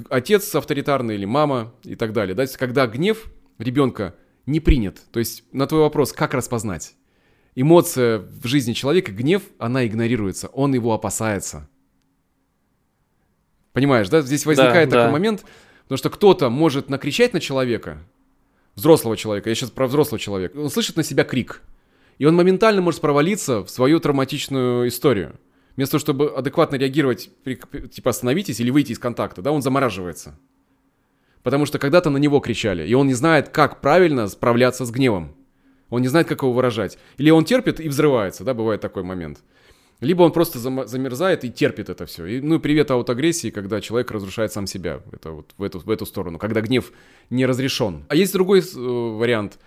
[0.08, 2.34] отец авторитарный или мама и так далее.
[2.34, 2.46] Да?
[2.58, 4.14] Когда гнев ребенка
[4.46, 5.02] не принят.
[5.12, 6.94] То есть на твой вопрос, как распознать?
[7.54, 11.68] Эмоция в жизни человека, гнев, она игнорируется, он его опасается.
[13.72, 14.22] Понимаешь, да?
[14.22, 15.12] Здесь возникает да, такой да.
[15.12, 15.44] момент,
[15.84, 17.98] потому что кто-то может накричать на человека,
[18.74, 21.62] взрослого человека, я сейчас про взрослого человека, он слышит на себя крик,
[22.18, 25.38] и он моментально может провалиться в свою травматичную историю.
[25.76, 27.30] Вместо того, чтобы адекватно реагировать,
[27.90, 30.38] типа остановитесь или выйти из контакта, да, он замораживается.
[31.42, 35.34] Потому что когда-то на него кричали, и он не знает, как правильно справляться с гневом.
[35.88, 36.98] Он не знает, как его выражать.
[37.18, 39.42] Или он терпит и взрывается, да, бывает такой момент.
[40.02, 42.26] Либо он просто замерзает и терпит это все.
[42.26, 45.00] И, ну и привет аутоагрессии, когда человек разрушает сам себя.
[45.12, 46.90] Это вот в эту, в эту сторону, когда гнев
[47.30, 48.04] не разрешен.
[48.08, 49.60] А есть другой э, вариант,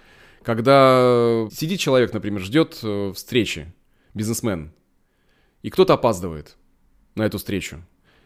[0.44, 3.74] когда сидит человек, например, ждет э, встречи,
[4.14, 4.74] бизнесмен,
[5.64, 6.58] и кто-то опаздывает
[7.16, 7.82] на эту встречу.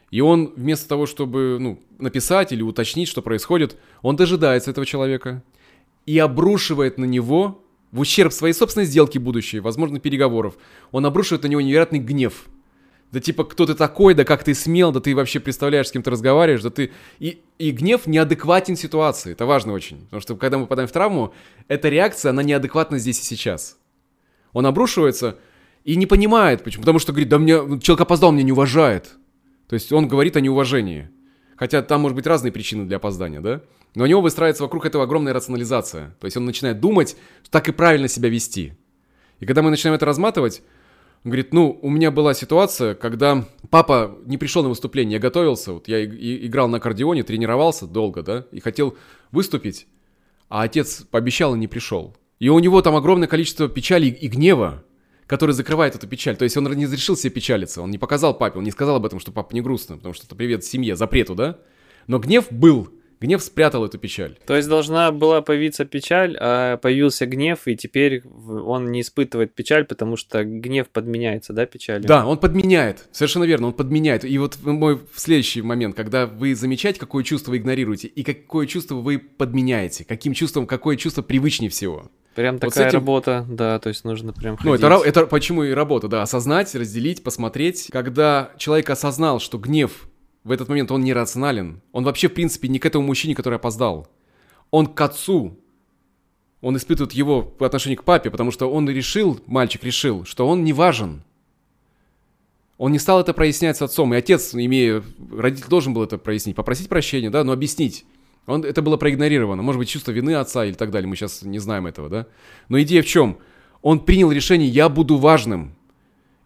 [0.10, 5.44] И он вместо того, чтобы ну, написать или уточнить, что происходит, он дожидается этого человека
[6.08, 10.58] и обрушивает на него в ущерб своей собственной сделки будущей, возможно, переговоров,
[10.92, 12.46] он обрушивает на него невероятный гнев.
[13.12, 16.04] Да типа, кто ты такой, да как ты смел, да ты вообще представляешь, с кем
[16.04, 16.92] ты разговариваешь, да ты...
[17.18, 20.02] И, и гнев неадекватен ситуации, это важно очень.
[20.06, 21.34] Потому что когда мы попадаем в травму,
[21.68, 23.78] эта реакция, она неадекватна здесь и сейчас.
[24.54, 25.40] Он обрушивается,
[25.84, 26.84] и не понимает, почему.
[26.84, 29.16] Потому что говорит, да мне человек опоздал, меня не уважает.
[29.68, 31.10] То есть он говорит о неуважении.
[31.60, 33.62] Хотя там может быть разные причины для опоздания, да?
[33.94, 36.16] Но у него выстраивается вокруг этого огромная рационализация.
[36.22, 38.74] То есть он начинает думать, что так и правильно себя вести.
[39.42, 40.62] И когда мы начинаем это разматывать,
[41.26, 45.74] он говорит, ну, у меня была ситуация, когда папа не пришел на выступление, я готовился,
[45.74, 48.98] вот я и, играл на аккордеоне, тренировался долго, да, и хотел
[49.32, 49.86] выступить,
[50.48, 52.16] а отец пообещал и не пришел.
[52.40, 54.86] И у него там огромное количество печали и гнева,
[55.30, 56.36] который закрывает эту печаль.
[56.36, 59.06] То есть он не разрешил себе печалиться, он не показал папе, он не сказал об
[59.06, 61.60] этом, что папа не грустно, потому что это привет семье, запрету, да?
[62.08, 62.90] Но гнев был,
[63.20, 64.38] гнев спрятал эту печаль.
[64.46, 69.86] То есть должна была появиться печаль, а появился гнев, и теперь он не испытывает печаль,
[69.86, 72.08] потому что гнев подменяется, да, печалью?
[72.08, 74.26] Да, он подменяет, совершенно верно, он подменяет.
[74.26, 78.96] И вот мой следующий момент, когда вы замечаете, какое чувство вы игнорируете, и какое чувство
[78.96, 82.10] вы подменяете, каким чувством, какое чувство привычнее всего.
[82.36, 83.00] Прям вот такая этим...
[83.00, 84.82] работа, да, то есть нужно прям ходить.
[84.82, 87.88] Ну, это, это почему и работа, да, осознать, разделить, посмотреть.
[87.92, 90.08] Когда человек осознал, что гнев
[90.44, 93.56] в этот момент он не рационален, он вообще, в принципе, не к этому мужчине, который
[93.56, 94.08] опоздал.
[94.72, 95.58] Он к отцу.
[96.62, 100.64] Он испытывает его по отношению к папе, потому что он решил, мальчик решил, что он
[100.64, 101.24] не важен.
[102.78, 106.56] Он не стал это прояснять с отцом, и отец, имея, родитель должен был это прояснить,
[106.56, 108.06] попросить прощения, да, но объяснить.
[108.46, 109.62] Он, это было проигнорировано.
[109.62, 111.08] Может быть, чувство вины отца или так далее.
[111.08, 112.28] Мы сейчас не знаем этого, да?
[112.68, 113.38] Но идея в чем?
[113.82, 115.76] Он принял решение «я буду важным».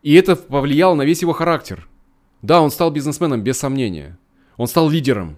[0.02, 1.88] И это повлияло на весь его характер.
[2.44, 4.20] Да, он стал бизнесменом, без сомнения.
[4.58, 5.38] Он стал лидером.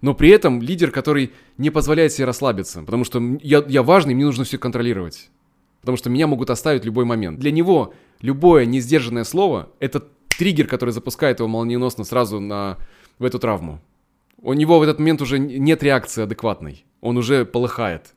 [0.00, 2.82] Но при этом лидер, который не позволяет себе расслабиться.
[2.82, 5.30] Потому что я, я важный, мне нужно все контролировать.
[5.80, 7.40] Потому что меня могут оставить в любой момент.
[7.40, 10.04] Для него любое несдержанное слово– это
[10.38, 12.78] триггер, который запускает его молниеносно сразу на,
[13.18, 13.80] в эту травму.
[14.40, 16.84] У него в этот момент уже нет реакции адекватной.
[17.00, 18.14] Он уже полыхает.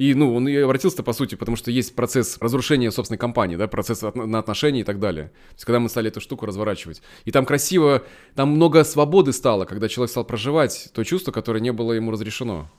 [0.00, 3.68] И, ну, он и обратился, по сути, потому что есть процесс разрушения собственной компании, да,
[3.68, 5.26] процесс от, на отношения и так далее.
[5.26, 7.02] То есть, когда мы стали эту штуку разворачивать.
[7.26, 8.02] И там красиво,
[8.34, 12.70] там много свободы стало, когда человек стал проживать то чувство, которое не было ему разрешено.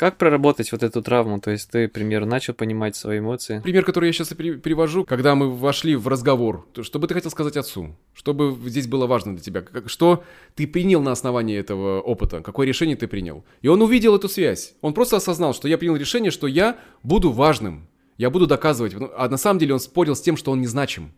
[0.00, 1.40] Как проработать вот эту травму?
[1.40, 3.60] То есть ты, пример, начал понимать свои эмоции?
[3.60, 6.66] Пример, который я сейчас привожу, когда мы вошли в разговор.
[6.80, 7.94] Что бы ты хотел сказать отцу?
[8.14, 9.62] Что бы здесь было важно для тебя?
[9.84, 12.40] Что ты принял на основании этого опыта?
[12.40, 13.44] Какое решение ты принял?
[13.60, 14.72] И он увидел эту связь.
[14.80, 17.86] Он просто осознал, что я принял решение, что я буду важным.
[18.16, 18.94] Я буду доказывать.
[18.94, 21.12] Ну, а на самом деле он спорил с тем, что он незначим.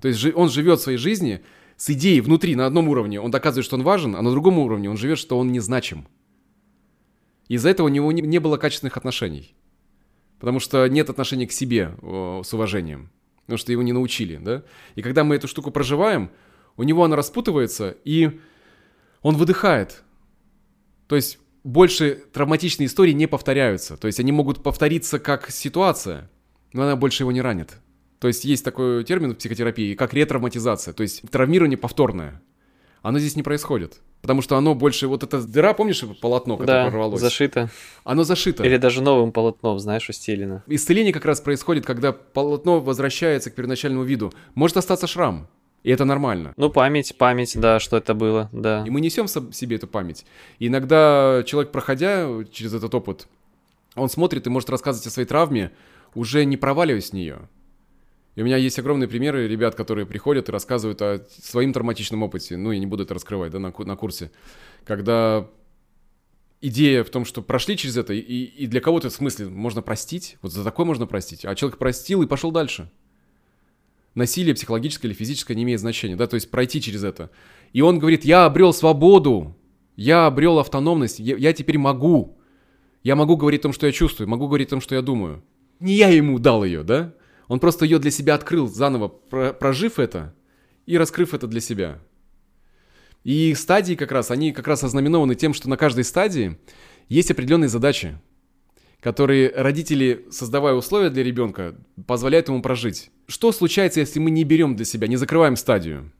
[0.00, 1.42] То есть он живет своей жизни
[1.76, 3.20] с идеей внутри, на одном уровне.
[3.20, 6.06] Он доказывает, что он важен, а на другом уровне он живет, что он незначим.
[7.48, 9.54] Из-за этого у него не, не было качественных отношений.
[10.38, 13.10] Потому что нет отношения к себе о, с уважением.
[13.42, 14.62] Потому что его не научили, да?
[14.94, 16.30] И когда мы эту штуку проживаем,
[16.76, 18.40] у него она распутывается, и
[19.20, 20.02] он выдыхает.
[21.06, 23.96] То есть больше травматичные истории не повторяются.
[23.96, 26.30] То есть они могут повториться как ситуация,
[26.72, 27.78] но она больше его не ранит.
[28.18, 32.40] То есть есть такой термин в психотерапии, как ретравматизация, то есть травмирование повторное.
[33.02, 34.00] Оно здесь не происходит.
[34.20, 35.08] Потому что оно больше...
[35.08, 37.20] Вот эта дыра, помнишь, полотно, которое да, порвалось?
[37.20, 37.68] зашито.
[38.04, 38.64] Оно зашито.
[38.64, 40.62] Или даже новым полотном, знаешь, устелено.
[40.68, 44.32] Исцеление как раз происходит, когда полотно возвращается к первоначальному виду.
[44.54, 45.48] Может остаться шрам.
[45.82, 46.54] И это нормально.
[46.56, 48.84] Ну, память, память, да, что это было, да.
[48.86, 50.24] И мы несем в себе эту память.
[50.60, 53.26] И иногда человек, проходя через этот опыт,
[53.96, 55.72] он смотрит и может рассказывать о своей травме,
[56.14, 57.48] уже не проваливаясь в нее.
[58.34, 62.56] И у меня есть огромные примеры ребят, которые приходят и рассказывают о своим травматичном опыте.
[62.56, 64.30] Ну, я не буду это раскрывать, да, на, на курсе.
[64.84, 65.48] Когда
[66.62, 70.38] идея в том, что прошли через это, и, и для кого-то в смысле можно простить,
[70.40, 72.90] вот за такое можно простить, а человек простил и пошел дальше.
[74.14, 77.30] Насилие психологическое или физическое не имеет значения, да, то есть пройти через это.
[77.72, 79.56] И он говорит, я обрел свободу,
[79.96, 82.38] я обрел автономность, я, я теперь могу.
[83.02, 85.42] Я могу говорить о том, что я чувствую, могу говорить о том, что я думаю.
[85.80, 87.14] Не я ему дал ее, да?
[87.48, 90.34] Он просто ее для себя открыл, заново прожив это
[90.86, 91.98] и раскрыв это для себя.
[93.24, 96.58] И стадии как раз, они как раз ознаменованы тем, что на каждой стадии
[97.08, 98.18] есть определенные задачи,
[99.00, 101.76] которые родители, создавая условия для ребенка,
[102.06, 103.10] позволяют ему прожить.
[103.26, 106.12] Что случается, если мы не берем для себя, не закрываем стадию?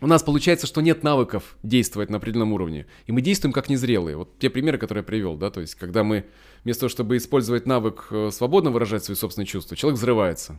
[0.00, 4.16] У нас получается, что нет навыков действовать на определенном уровне, и мы действуем как незрелые.
[4.16, 6.26] Вот те примеры, которые я привел, да, то есть когда мы
[6.64, 10.58] вместо того, чтобы использовать навык э, свободно выражать свои собственные чувства, человек взрывается.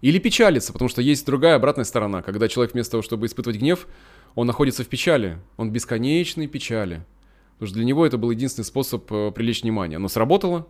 [0.00, 3.86] Или печалится, потому что есть другая обратная сторона, когда человек вместо того, чтобы испытывать гнев,
[4.34, 7.04] он находится в печали, он в бесконечной печали.
[7.54, 9.96] Потому что для него это был единственный способ э, привлечь внимание.
[9.96, 10.66] Оно сработало,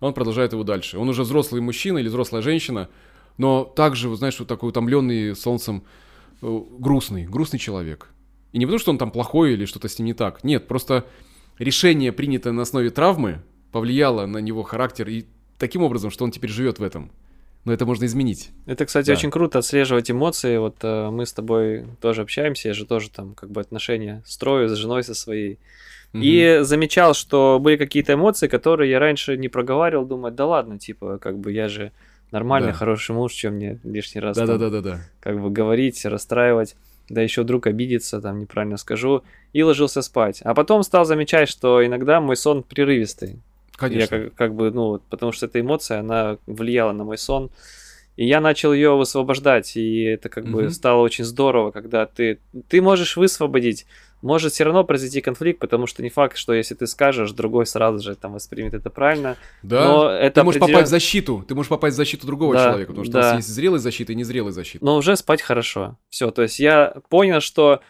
[0.00, 0.98] он продолжает его дальше.
[0.98, 2.90] Он уже взрослый мужчина или взрослая женщина,
[3.38, 5.84] но также, знаешь, вот такой утомленный солнцем,
[6.42, 8.08] э, грустный, грустный человек.
[8.52, 10.44] И не потому, что он там плохой или что-то с ним не так.
[10.44, 11.06] Нет, просто
[11.58, 13.42] решение, принятое на основе травмы,
[13.76, 15.26] повлияло на него характер и
[15.58, 17.10] таким образом, что он теперь живет в этом.
[17.66, 18.48] Но это можно изменить.
[18.64, 19.12] Это, кстати, да.
[19.12, 20.56] очень круто отслеживать эмоции.
[20.56, 24.70] Вот э, мы с тобой тоже общаемся, я же тоже там как бы отношения строю
[24.70, 25.58] с женой со своей.
[26.14, 26.22] Угу.
[26.22, 31.18] И замечал, что были какие-то эмоции, которые я раньше не проговаривал, думаю, да ладно, типа,
[31.18, 31.92] как бы я же
[32.30, 32.78] нормальный, да.
[32.78, 35.00] хороший муж, чем мне лишний раз да, там, да, да, да, да.
[35.20, 36.76] как бы говорить, расстраивать,
[37.10, 40.40] да еще вдруг обидится, там неправильно скажу, и ложился спать.
[40.44, 43.42] А потом стал замечать, что иногда мой сон прерывистый.
[43.76, 44.14] Конечно.
[44.16, 47.50] Я как, как бы, ну, потому что эта эмоция, она влияла на мой сон.
[48.16, 50.70] И я начал ее высвобождать, и это как бы Мгм.
[50.70, 53.84] стало очень здорово, когда ты, ты можешь высвободить,
[54.22, 58.02] может все равно произойти конфликт, потому что не факт, что если ты скажешь, другой сразу
[58.02, 59.36] же там воспримет это правильно.
[59.62, 59.84] Да.
[59.84, 61.44] Но это ты можешь определен- попасть в защиту.
[61.46, 63.26] Ты можешь попасть в защиту другого Да, человека, потому что у да.
[63.34, 64.82] нас есть зрелая защита и незрелая защита.
[64.82, 65.98] но уже спать хорошо.
[66.08, 67.80] Все, то есть я понял, что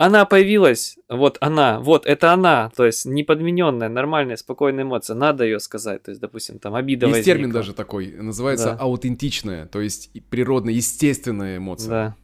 [0.00, 5.60] она появилась, вот она, вот это она, то есть неподмененная, нормальная, спокойная эмоция, надо ее
[5.60, 7.60] сказать, то есть, допустим, там обида Есть термин возникла.
[7.60, 8.76] даже такой, называется Да.
[8.76, 11.88] аутентичная, то есть природная, естественная эмоция.
[11.90, 12.16] Да,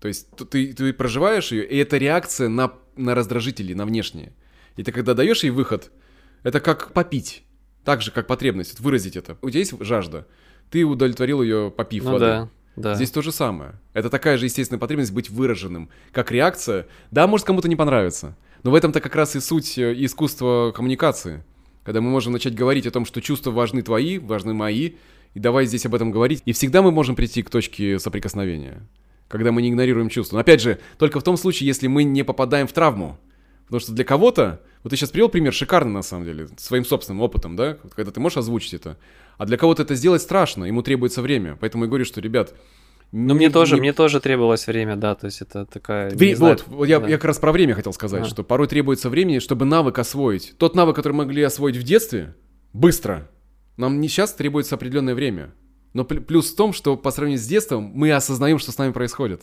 [0.00, 4.32] То есть ты, ты проживаешь ее, и это реакция на, на раздражители, на внешние.
[4.76, 5.90] И ты когда даешь ей выход,
[6.44, 7.44] это как попить.
[7.84, 9.36] Так же, как потребность, выразить это.
[9.42, 10.26] У тебя есть жажда,
[10.70, 12.24] ты удовлетворил ее, попив ну воды.
[12.24, 12.94] да, да.
[12.94, 13.72] Здесь то же самое.
[13.92, 16.86] Это такая же естественная потребность быть выраженным, как реакция.
[17.10, 21.44] Да, может кому-то не понравится, но в этом-то как раз и суть э, искусства коммуникации.
[21.84, 24.92] Когда мы можем начать говорить о том, что чувства важны твои, важны мои,
[25.34, 26.42] и давай здесь об этом говорить.
[26.44, 28.86] И всегда мы можем прийти к точке соприкосновения,
[29.28, 30.36] когда мы не игнорируем чувства.
[30.36, 33.18] Но опять же, только в том случае, если мы не попадаем в травму.
[33.68, 37.20] Потому что для кого-то, вот ты сейчас привел пример шикарный на самом деле, своим собственным
[37.22, 38.96] опытом, да, когда ты можешь озвучить это.
[39.36, 41.56] А для кого-то это сделать страшно, ему требуется время.
[41.60, 42.54] Поэтому я говорю, что, ребят,
[43.12, 46.10] Ну, не- мне тоже, не- мне тоже требовалось время, да, то есть это такая...
[46.10, 47.08] Вре- знаю, вот, я, да.
[47.08, 48.28] я как раз про время хотел сказать, А.
[48.28, 50.54] что порой требуется времени, чтобы навык освоить.
[50.58, 52.34] Тот навык, который мы могли освоить в детстве,
[52.72, 53.30] быстро,
[53.76, 55.52] нам не сейчас требуется определенное время.
[55.94, 58.92] Но пл- плюс в том, что по сравнению с детством мы осознаем, что с нами
[58.92, 59.42] происходит.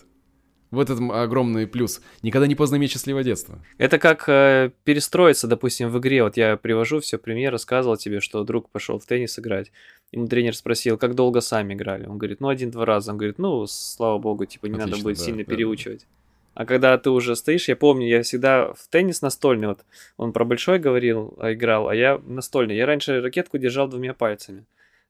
[0.72, 2.02] В этом огромный плюс.
[2.22, 3.64] Никогда не поздно иметь счастливое детство.
[3.78, 6.24] Это как э, перестроиться, допустим, в игре.
[6.24, 9.72] Вот я привожу все пример, рассказывал тебе, что друг пошел в теннис играть.
[10.12, 12.08] Ему тренер спросил, как долго сами играли.
[12.08, 13.12] Он говорит, ну, один-два раза.
[13.12, 15.56] Он говорит, ну, слава богу, типа, не надо Отлично, будет да, сильно да, да.
[15.56, 16.08] переучивать.
[16.56, 19.82] А когда ты уже стоишь, я помню, я всегда в теннис настольный, вот
[20.16, 22.78] он про большой говорил, а играл, а я настольный.
[22.78, 24.66] Я раньше ракетку держал двумя пальцами.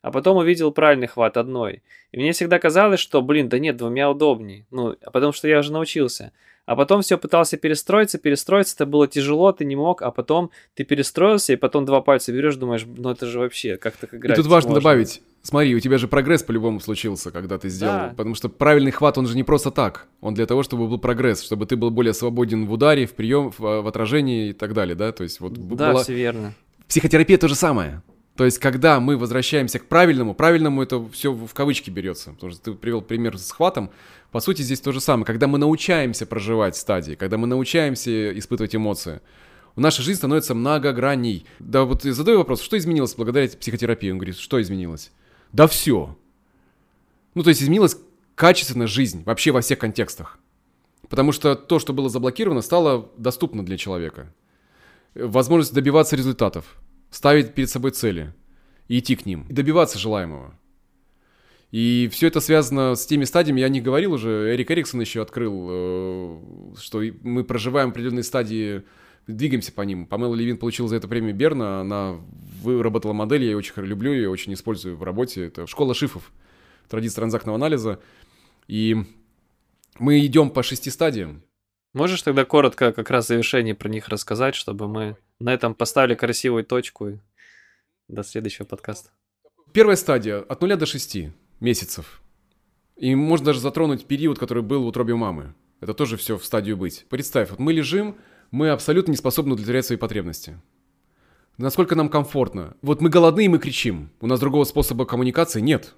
[0.06, 1.82] А потом увидел правильный хват одной.
[2.12, 4.68] И мне всегда казалось, что, блин, да нет, двумя удобней.
[4.70, 6.32] Ну, а потому что я уже научился.
[6.68, 10.84] А потом все пытался перестроиться, перестроиться, это было тяжело, ты не мог, а потом ты
[10.84, 14.38] перестроился, и потом два пальца берешь, думаешь, ну это же вообще, как так играть?
[14.38, 18.10] И тут важно можно?» добавить, смотри, у тебя же прогресс по-любому случился, когда ты сделал.
[18.10, 18.14] Да.
[18.16, 20.06] Потому что правильный хват, он же не просто так.
[20.22, 23.50] Он для того, чтобы был прогресс, чтобы ты был более свободен в ударе, в прием,
[23.50, 25.12] в, в отражении и так далее, да?
[25.12, 26.54] То есть вот Да, была- все верно.
[26.88, 28.04] Психотерапия то же самое.
[28.36, 32.32] То есть, когда мы возвращаемся к правильному, правильному это все в кавычки берется.
[32.32, 33.92] Потому что ты привел пример с хватом.
[34.32, 35.26] По сути, здесь то же самое.
[35.26, 39.22] Когда мы научаемся проживать стадии, когда мы научаемся испытывать эмоции,
[39.78, 41.46] наша жизнь становится многогранней.
[41.60, 44.12] Да вот задаю вопрос, что изменилось благодаря психотерапии?
[44.12, 45.12] Он говорит, что изменилось?
[45.54, 46.18] Да все.
[47.36, 47.98] Ну, то есть изменилась
[48.36, 50.40] качественно жизнь вообще во всех контекстах.
[51.08, 54.34] Потому что то, что было заблокировано, стало доступно для человека.
[55.14, 56.76] Возможность добиваться результатов,
[57.10, 58.34] ставить перед собой цели
[58.88, 60.58] и идти к ним, и добиваться желаемого.
[61.72, 65.68] И все это связано с теми стадиями, я не говорил уже, Эрик Эриксон еще открыл,
[65.70, 66.40] э,
[66.80, 68.84] что мы проживаем определенные стадии,
[69.28, 70.06] двигаемся по ним.
[70.06, 72.18] Памела Левин получила за это премию Берна, она
[72.62, 75.46] выработала модель, я ее очень люблю, ее очень использую в работе.
[75.46, 76.32] Это школа шифов,
[76.88, 78.00] традиция транзактного анализа.
[78.68, 78.96] И
[80.00, 81.44] мы идем по шести стадиям.
[81.94, 86.16] Можешь тогда коротко как раз в завершении про них рассказать, чтобы мы на этом поставили
[86.16, 87.20] красивую точку и
[88.08, 89.12] до следующего подкаста.
[89.74, 91.18] Первая стадия от нуля до 6
[91.60, 92.22] месяцев.
[92.96, 95.54] И можно даже затронуть период, который был в утробе мамы.
[95.82, 97.06] Это тоже все в стадию быть.
[97.10, 98.16] Представь, вот мы лежим,
[98.52, 100.62] мы абсолютно не способны удовлетворять свои потребности.
[101.58, 102.76] Насколько нам комфортно.
[102.82, 104.12] Вот мы голодны и мы кричим.
[104.22, 105.96] У нас другого способа коммуникации нет.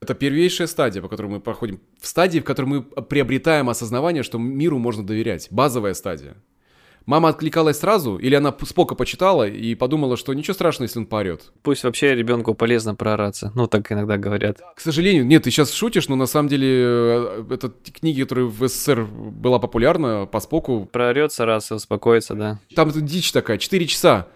[0.00, 1.80] Это первейшая стадия, по которой мы проходим.
[1.98, 5.48] В стадии, в которой мы приобретаем осознавание, что миру можно доверять.
[5.50, 6.36] Базовая стадия.
[7.06, 11.52] Мама откликалась сразу, или она спока почитала и подумала, что ничего страшного, если он поорет.
[11.62, 13.52] Пусть вообще ребенку полезно проораться.
[13.54, 14.60] Ну, так иногда говорят.
[14.74, 18.66] К сожалению, нет, ты сейчас шутишь, но на самом деле э, это книги, которые в
[18.66, 20.88] СССР была популярна по споку.
[20.90, 22.58] Проорется раз и успокоится, да.
[22.74, 24.28] Там это дичь такая, 4 часа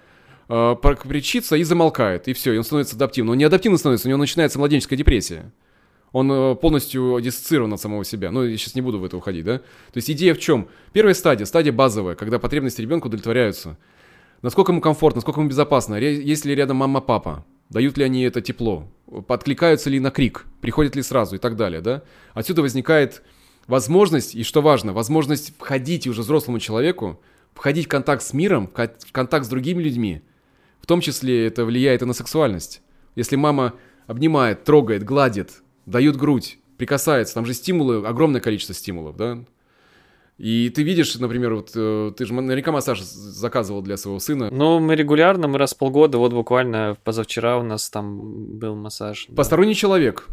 [0.50, 3.32] э, прокричится и замолкает, и все, и он становится адаптивным.
[3.32, 5.52] Он не адаптивно становится, у него начинается младенческая депрессия.
[6.12, 8.30] Он э, полностью диссоциирован от самого себя.
[8.30, 9.58] Ну, я сейчас не буду в это уходить, да?
[9.58, 10.68] То есть идея в чем?
[10.92, 13.76] Первая стадия, стадия базовая, когда потребности ребенка удовлетворяются.
[14.42, 18.88] Насколько ему комфортно, насколько ему безопасно, есть ли рядом мама-папа, дают ли они это тепло,
[19.26, 22.02] подкликаются ли на крик, приходят ли сразу и так далее, да?
[22.34, 23.22] Отсюда возникает
[23.66, 27.20] возможность, и что важно, возможность входить уже взрослому человеку,
[27.52, 30.22] входить в контакт с миром, в контакт с другими людьми.
[30.80, 32.80] В том числе это влияет и на сексуальность.
[33.14, 33.74] Если мама
[34.06, 39.38] обнимает, трогает, гладит, дает грудь, прикасается, там же стимулы, огромное количество стимулов, да?
[40.36, 44.50] И ты видишь, например, вот э, ты же наверняка массаж заказывал для своего сына.
[44.52, 49.26] Ну, мы регулярно, мы раз в полгода, вот буквально позавчера у нас там был массаж.
[49.28, 49.34] да.
[49.34, 50.28] Посторонний человек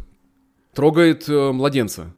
[0.75, 2.13] трогает э, младенца.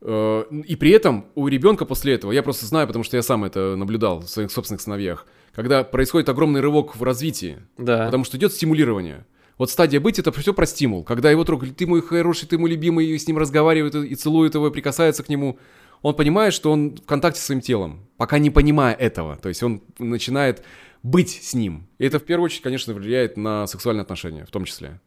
[0.00, 3.44] Э, и при этом у ребенка после этого, я просто знаю, потому что я сам
[3.44, 8.06] это наблюдал в своих собственных сыновьях, когда происходит огромный рывок в развитии, Да.
[8.06, 9.26] потому что идет стимулирование.
[9.58, 11.04] Вот стадия быть это все про стимул.
[11.04, 14.54] Когда его трогают, ты мой хороший, ты мой любимый, и с ним разговаривают и целуют
[14.54, 15.58] его, и прикасаются к нему,
[16.00, 19.36] он понимает, что он в контакте с своим телом, пока не понимая этого.
[19.36, 20.64] То есть он начинает
[21.02, 21.86] быть с ним.
[21.98, 25.00] И это в первую очередь, конечно, влияет на сексуальные отношения, в том числе.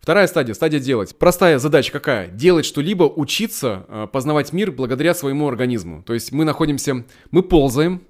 [0.00, 1.16] Вторая стадия, стадия делать.
[1.16, 2.28] Простая задача какая?
[2.28, 6.02] Делать что-либо, учиться э, познавать мир благодаря своему организму.
[6.02, 8.02] То есть мы находимся, мы ползаем,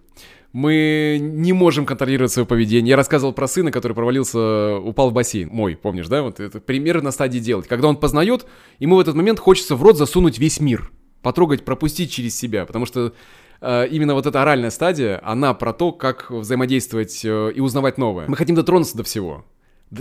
[0.55, 2.91] мы не можем контролировать свое поведение.
[2.91, 5.49] Я рассказывал про сына, который провалился, упал в бассейн.
[5.49, 6.23] Мой, помнишь, да?
[6.23, 7.67] Вот это пример на стадии делать.
[7.67, 8.47] Когда он познает,
[8.79, 10.93] ему в этот момент хочется в рот засунуть весь мир.
[11.23, 12.67] Потрогать, пропустить через себя.
[12.67, 13.15] Потому что
[13.61, 18.29] э, именно вот эта оральная стадия, она про то, как взаимодействовать э, и узнавать новое.
[18.29, 19.45] Мы хотим дотронуться до всего.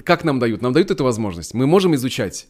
[0.05, 0.61] Как нам дают?
[0.61, 1.55] Нам дают эту возможность.
[1.55, 2.45] Мы можем изучать.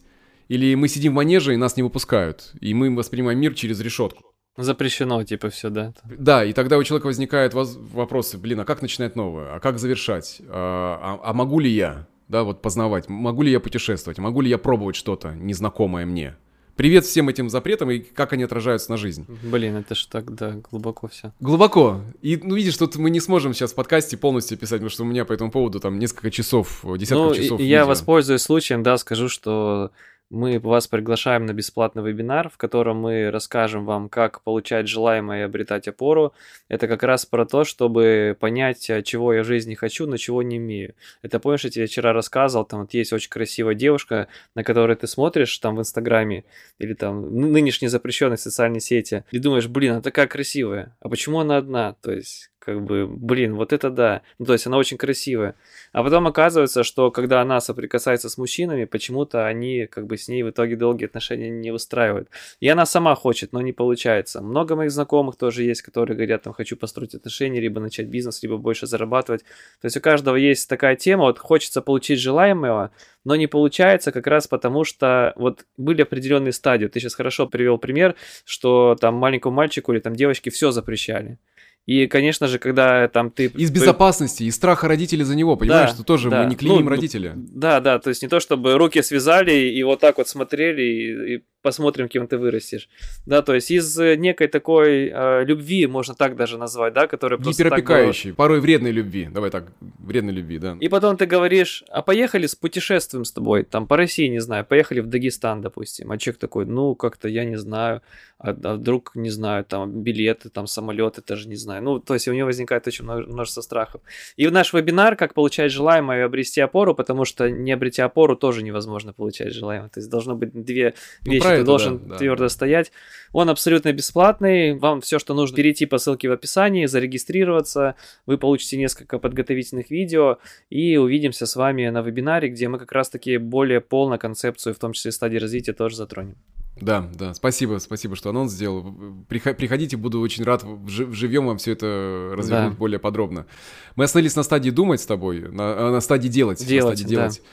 [0.48, 2.52] Или мы сидим в манеже и нас не выпускают.
[2.60, 4.33] И мы воспринимаем мир через решетку.
[4.56, 5.92] Запрещено, типа, все, да.
[6.04, 9.54] Да, и тогда у человека возникают воз- вопросы, блин, а как начинать новое?
[9.54, 10.40] А как завершать?
[10.48, 13.08] А, а- а могу ли я, да, вот познавать?
[13.08, 14.18] Могу ли я путешествовать?
[14.18, 16.36] Могу ли я пробовать что-то незнакомое мне?
[16.76, 19.26] Привет всем этим запретам и как они отражаются на жизнь.
[19.44, 21.32] Блин, это ж так, да, глубоко все.
[21.38, 22.00] Глубоко.
[22.20, 25.06] И, ну, видишь, тут мы не сможем сейчас в подкасте полностью писать, потому что у
[25.06, 28.98] меня по этому поводу там несколько часов, десятков Ну, часов и я воспользуюсь случаем, да,
[28.98, 29.92] скажу, что
[30.34, 35.44] мы вас приглашаем на бесплатный вебинар, в котором мы расскажем вам, как получать желаемое и
[35.44, 36.34] обретать опору.
[36.68, 40.42] Это как раз про то, чтобы понять, а, чего я в жизни хочу, но чего
[40.42, 40.94] не имею.
[41.22, 45.06] Это помнишь, я тебе вчера рассказывал, там вот есть очень красивая девушка, на которой ты
[45.06, 46.44] смотришь там в Инстаграме
[46.78, 51.40] или там ны- нынешней запрещенной социальной сети, и думаешь, блин, она такая красивая, а почему
[51.40, 51.94] она одна?
[52.02, 54.22] То есть, как бы, блин, вот это да.
[54.38, 55.54] Ну, то есть она очень красивая.
[55.92, 60.42] А потом оказывается, что когда она соприкасается с мужчинами, почему-то они как бы с ней
[60.42, 62.28] в итоге долгие отношения не выстраивают.
[62.60, 64.40] И она сама хочет, но не получается.
[64.40, 68.56] Много моих знакомых тоже есть, которые говорят, там, хочу построить отношения, либо начать бизнес, либо
[68.56, 69.42] больше зарабатывать.
[69.80, 72.90] То есть у каждого есть такая тема, вот хочется получить желаемого,
[73.24, 76.86] но не получается как раз потому, что вот были определенные стадии.
[76.86, 81.38] Ты сейчас хорошо привел пример, что там маленькому мальчику или там девочке все запрещали.
[81.86, 83.46] И, конечно же, когда там ты...
[83.46, 86.42] Из безопасности, из страха родителей за него, понимаешь, Да, что тоже да.
[86.42, 87.34] мы не клеймим Ну, родителя.
[87.36, 91.34] Да, да, то есть не то, чтобы руки связали и вот так вот смотрели и,
[91.36, 92.88] и посмотрим, кем ты вырастешь.
[93.24, 97.38] Да, то есть из э, некой такой э, любви, можно так даже назвать, да, которая
[97.38, 97.78] просто так была.
[97.78, 99.28] Гиперопекающий, порой вредной любви.
[99.32, 100.76] Давай так, вредной любви, да.
[100.78, 104.66] И потом ты говоришь, а поехали с путешествуем с тобой, там по России, не знаю,
[104.66, 106.12] поехали в Дагестан, допустим.
[106.12, 108.02] А человек такой, ну, как-то я не знаю,
[108.38, 111.82] а, а вдруг, не знаю, там билеты, там самолеты, тоже не знаю.
[111.82, 114.02] Ну, то есть у него возникает очень множество страхов.
[114.36, 118.36] И в наш вебинар, как получать желаемое и обрести опору, потому что не обретя опору,
[118.36, 119.88] тоже невозможно получать желаемое.
[119.88, 120.94] То есть должно быть две
[121.24, 122.92] Ну, вещи, ты это, должен да, да, твердо стоять.
[123.32, 127.96] Он абсолютно бесплатный, вам все, что нужно, перейти по ссылке в описании, зарегистрироваться,
[128.26, 130.38] вы получите несколько подготовительных видео,
[130.70, 134.92] и увидимся с вами на вебинаре, где мы как раз-таки более полно концепцию, в том
[134.92, 136.36] числе стадии развития, тоже затронем.
[136.80, 138.84] Да, да, спасибо, спасибо, что анонс сделал.
[139.28, 142.76] Прихо- Приходите, буду очень рад вживьем вам все это развернуть Да.
[142.78, 143.46] более подробно.
[143.94, 146.64] Мы остановились на стадии думать с тобой, на, а, на стадии делать.
[146.66, 147.40] Делать, на стадии делать.
[147.42, 147.48] Да,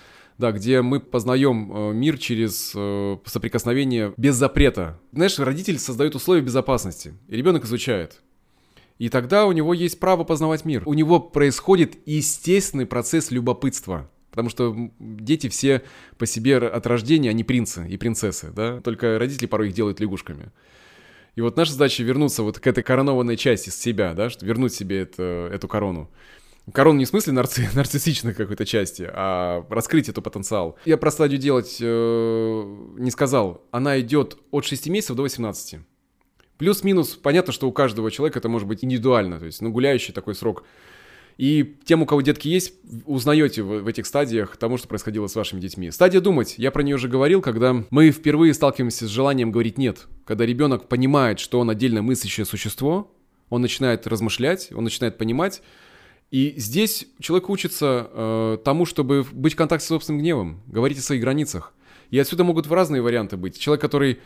[0.50, 5.00] где мы познаем э, мир через э, соприкосновение без запрета.
[5.12, 8.22] Знаешь, родитель создает условия безопасности, и ребенок изучает.
[8.98, 10.82] И тогда у него есть право познавать мир.
[10.88, 14.10] У него происходит естественный процесс любопытства.
[14.32, 15.84] Потому что дети все
[16.18, 18.80] по себе от рождения, они принцы и принцессы, да?
[18.80, 20.52] Только родители порой их делают лягушками.
[21.36, 24.74] И вот наша задача вернуться вот к этой коронованной части с себя, да, что вернуть
[24.74, 26.10] себе это, эту корону.
[26.74, 30.78] Корону не в смысле нарци- нарциссичной какой-то части, а раскрыть эту потенциал.
[30.86, 33.66] Я про стадию делать э, не сказал.
[33.72, 35.80] Она идет от 6 месяцев до 18.
[36.58, 40.36] Плюс-минус, понятно, что у каждого человека это может быть индивидуально, то есть, ну, гуляющий такой
[40.36, 40.64] срок.
[41.38, 45.36] И тем, у кого детки есть, узнаете в, в этих стадиях тому, что происходило с
[45.36, 45.90] вашими детьми.
[45.90, 50.08] Стадия думать, я про нее уже говорил, когда мы впервые сталкиваемся с желанием говорить «нет».
[50.24, 53.12] Когда ребенок понимает, что он отдельно мыслящее существо,
[53.50, 55.64] он начинает размышлять, он начинает понимать,
[56.32, 61.02] и здесь человек учится э, тому, чтобы быть в контакте с собственным гневом, говорить о
[61.02, 61.74] своих границах.
[62.10, 63.60] И отсюда могут разные варианты быть.
[63.60, 64.20] Человек, который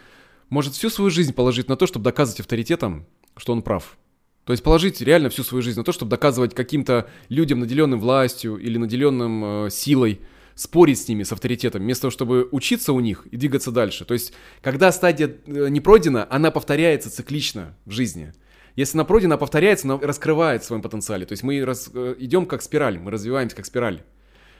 [0.49, 3.97] может всю свою жизнь положить на то, чтобы доказывать авторитетом, что он прав.
[4.43, 8.57] То есть положить реально всю свою жизнь на то, чтобы доказывать каким-то людям, наделенным властью
[8.57, 10.21] или наделенным э, силой,
[10.53, 14.05] спорить с ними, с авторитетом, вместо того, чтобы учиться у них и двигаться дальше.
[14.05, 14.31] То есть,
[14.61, 18.33] когда стадия э, не пройдена, она повторяется циклично в жизни.
[18.75, 21.25] Если она пройдена, повторяется, она раскрывает в своем потенциале.
[21.25, 24.03] То есть мы раз, э, идем как спираль, мы развиваемся как спираль.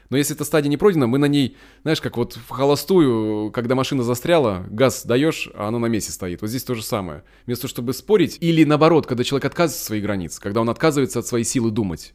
[0.08, 3.74] Но если эта стадия не пройдена, мы на ней, знаешь, как вот в холостую, когда
[3.74, 6.40] машина застряла, газ даешь, а оно на месте стоит.
[6.42, 7.24] Вот здесь то же самое.
[7.44, 11.18] Вместо того, чтобы спорить, или наоборот, когда человек отказывается от своих границ, когда он отказывается
[11.18, 12.14] от своей силы думать,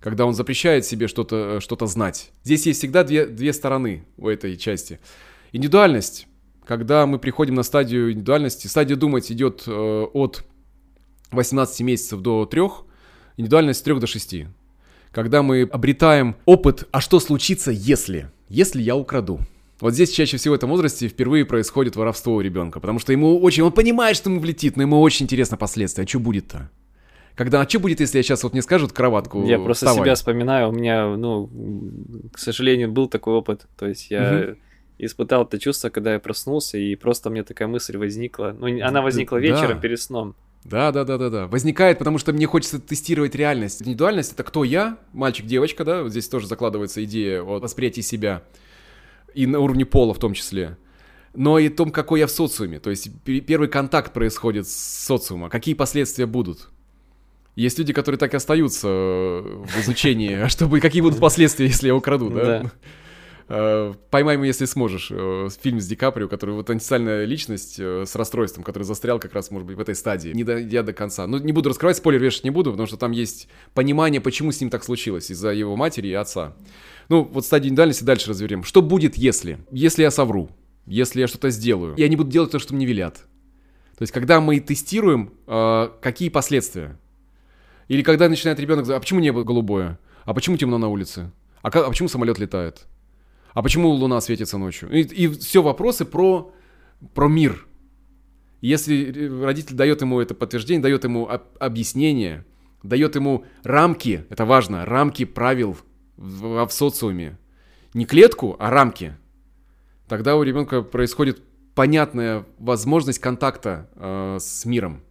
[0.00, 2.32] когда он запрещает себе что-то что знать.
[2.44, 5.00] Здесь есть всегда две, две стороны у этой части.
[5.52, 6.28] Индивидуальность,
[6.64, 10.44] когда мы приходим на стадию индивидуальности, стадия думать идет э, от
[11.32, 12.62] 18 месяцев до 3,
[13.36, 14.46] индивидуальность с 3 до 6
[15.12, 18.30] когда мы обретаем опыт, а что случится, если?
[18.48, 19.40] Если я украду.
[19.80, 23.38] Вот здесь чаще всего в этом возрасте впервые происходит воровство у ребенка, потому что ему
[23.40, 26.04] очень, он понимает, что ему влетит, но ему очень интересно последствия.
[26.04, 26.70] А что будет-то?
[27.34, 30.06] Когда, а что будет, если я сейчас вот мне скажут кроватку Я просто вставай?
[30.06, 31.50] себя вспоминаю, у меня, ну,
[32.32, 33.66] к сожалению, был такой опыт.
[33.76, 34.58] То есть я угу.
[34.98, 38.54] испытал это чувство, когда я проснулся, и просто мне такая мысль возникла.
[38.56, 39.80] Ну, она возникла вечером да.
[39.80, 40.36] перед сном.
[40.64, 41.46] Да, да, да, да, да.
[41.46, 43.82] Возникает, потому что мне хочется тестировать реальность.
[43.82, 48.42] Индивидуальность это кто я, мальчик, девочка, да, вот здесь тоже закладывается идея о восприятии себя.
[49.34, 50.76] И на уровне пола в том числе.
[51.34, 52.78] Но и том, какой я в социуме.
[52.78, 55.50] То есть первый контакт происходит с социумом.
[55.50, 56.68] Какие последствия будут?
[57.56, 61.96] Есть люди, которые так и остаются в изучении, а чтобы какие будут последствия, если я
[61.96, 62.70] украду, да?
[63.48, 65.08] Э, «Поймай меня, если сможешь».
[65.10, 69.34] Э, фильм с Ди Каприо, который вот антисоциальная личность э, с расстройством, который застрял как
[69.34, 71.26] раз, может быть, в этой стадии, не дойдя до конца.
[71.26, 74.60] Ну, не буду раскрывать, спойлер вешать не буду, потому что там есть понимание, почему с
[74.60, 76.54] ним так случилось из-за его матери и отца.
[77.08, 78.64] Ну, вот стадию индивидуальности дальше разберем.
[78.64, 79.58] Что будет, если?
[79.70, 80.50] Если я совру,
[80.86, 83.24] если я что-то сделаю, я не буду делать то, что мне велят.
[83.96, 85.32] То есть, когда мы тестируем,
[86.00, 86.98] какие последствия.
[87.88, 89.98] Или когда начинает ребенок, а почему небо голубое?
[90.24, 91.30] А почему темно на улице?
[91.60, 92.86] А, как, а почему самолет летает?
[93.54, 94.90] А почему Луна светится ночью?
[94.90, 96.52] И, и все вопросы про,
[97.14, 97.66] про мир.
[98.60, 102.44] Если родитель дает ему это подтверждение, дает ему об, объяснение,
[102.82, 105.76] дает ему рамки, это важно, рамки правил
[106.16, 107.38] в, в социуме.
[107.92, 109.16] Не клетку, а рамки.
[110.08, 111.42] Тогда у ребенка происходит
[111.74, 115.02] понятная возможность контакта э, с миром.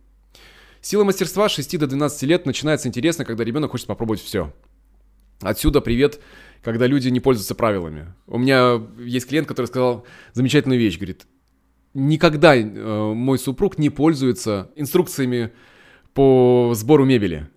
[0.80, 4.52] Сила мастерства с 6 до 12 лет начинается интересно, когда ребенок хочет попробовать все.
[5.42, 6.20] Отсюда привет
[6.62, 8.14] когда люди не пользуются правилами.
[8.28, 11.26] У меня есть клиент, который сказал замечательную вещь, говорит,
[11.94, 12.64] никогда э,
[13.14, 15.52] мой супруг не пользуется инструкциями
[16.14, 17.50] по сбору мебели.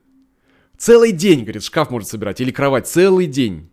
[0.78, 3.70] Целый день, говорит, шкаф может собирать или кровать, целый день.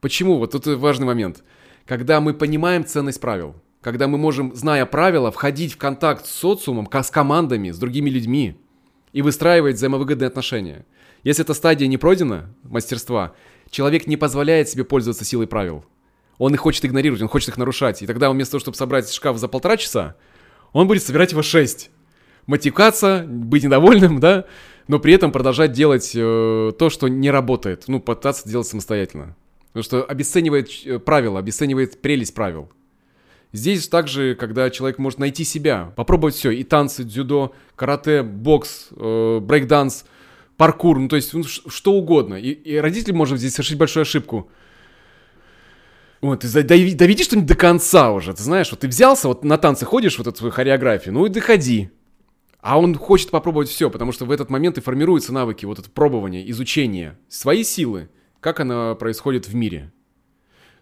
[0.00, 0.38] Почему?
[0.38, 1.42] Вот тут важный момент.
[1.86, 6.88] Когда мы понимаем ценность правил, когда мы можем, зная правила, входить в контакт с социумом,
[6.90, 8.56] с командами, с другими людьми
[9.12, 10.86] и выстраивать взаимовыгодные отношения.
[11.22, 13.34] Если эта стадия не пройдена, мастерства,
[13.70, 15.84] человек не позволяет себе пользоваться силой правил.
[16.38, 18.02] Он их хочет игнорировать, он хочет их нарушать.
[18.02, 20.16] И тогда вместо того, чтобы собрать шкаф за полтора часа,
[20.72, 21.90] он будет собирать его шесть.
[22.46, 24.44] Матюкаться, быть недовольным, да,
[24.88, 27.84] но при этом продолжать делать э, то, что не работает.
[27.86, 29.36] Ну, пытаться делать самостоятельно.
[29.68, 32.70] Потому что обесценивает э, правила, обесценивает прелесть правил.
[33.52, 39.38] Здесь также, когда человек может найти себя, попробовать все, и танцы, дзюдо, карате, бокс, э,
[39.40, 40.04] брейкданс,
[40.56, 42.34] паркур, ну то есть ну, что угодно.
[42.34, 44.50] И, и родитель может здесь совершить большую ошибку.
[46.20, 49.58] Вот, ты доведи, доведи что-нибудь до конца уже, ты знаешь, вот ты взялся, вот на
[49.58, 51.90] танцы ходишь, вот эту свою хореографию, ну и доходи.
[52.60, 55.90] А он хочет попробовать все, потому что в этот момент и формируются навыки, вот это
[55.90, 58.08] пробование, изучение своей силы,
[58.40, 59.92] как она происходит в мире.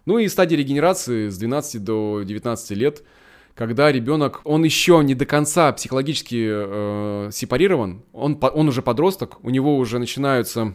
[0.07, 3.03] Ну и стадия регенерации с 12 до 19 лет–
[3.55, 9.51] когда ребенок, он еще не до конца психологически э, сепарирован, он, он уже подросток, у
[9.51, 10.75] него уже начинаются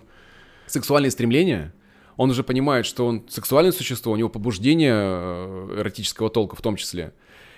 [0.68, 1.74] сексуальные стремления,
[2.18, 6.76] он уже понимает, что он сексуальное существо, у него побуждение э, эротического толка в том
[6.76, 7.14] числе.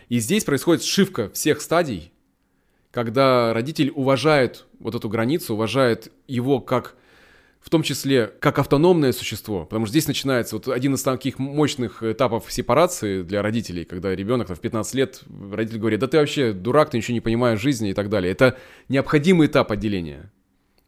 [0.08, 2.12] И здесь происходит сшивка всех стадий,
[2.92, 6.96] когда родитель уважает вот эту границу, уважает его как
[7.60, 12.02] в том числе как автономное существо, потому что здесь начинается вот один из таких мощных
[12.04, 16.90] этапов сепарации для родителей, когда ребенок в 15 лет, родитель говорит, да ты вообще дурак,
[16.90, 18.32] ты ничего не понимаешь в жизни и так далее.
[18.32, 18.58] Это
[18.88, 20.32] необходимый этап отделения.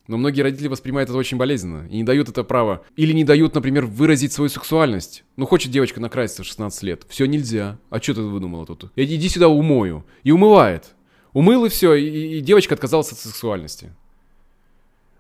[0.08, 2.84] Но многие родители воспринимают это очень болезненно и не дают это право.
[2.96, 5.24] Или не дают, например, выразить свою сексуальность.
[5.38, 7.06] Ну, хочет девочка накраситься в 16 лет.
[7.08, 7.78] Все нельзя.
[7.90, 8.92] А что ты выдумала тут?
[8.96, 10.04] Иди сюда умою.
[10.24, 10.96] И умывает.
[11.34, 13.94] Умыл и все, и, и девочка отказалась от сексуальности.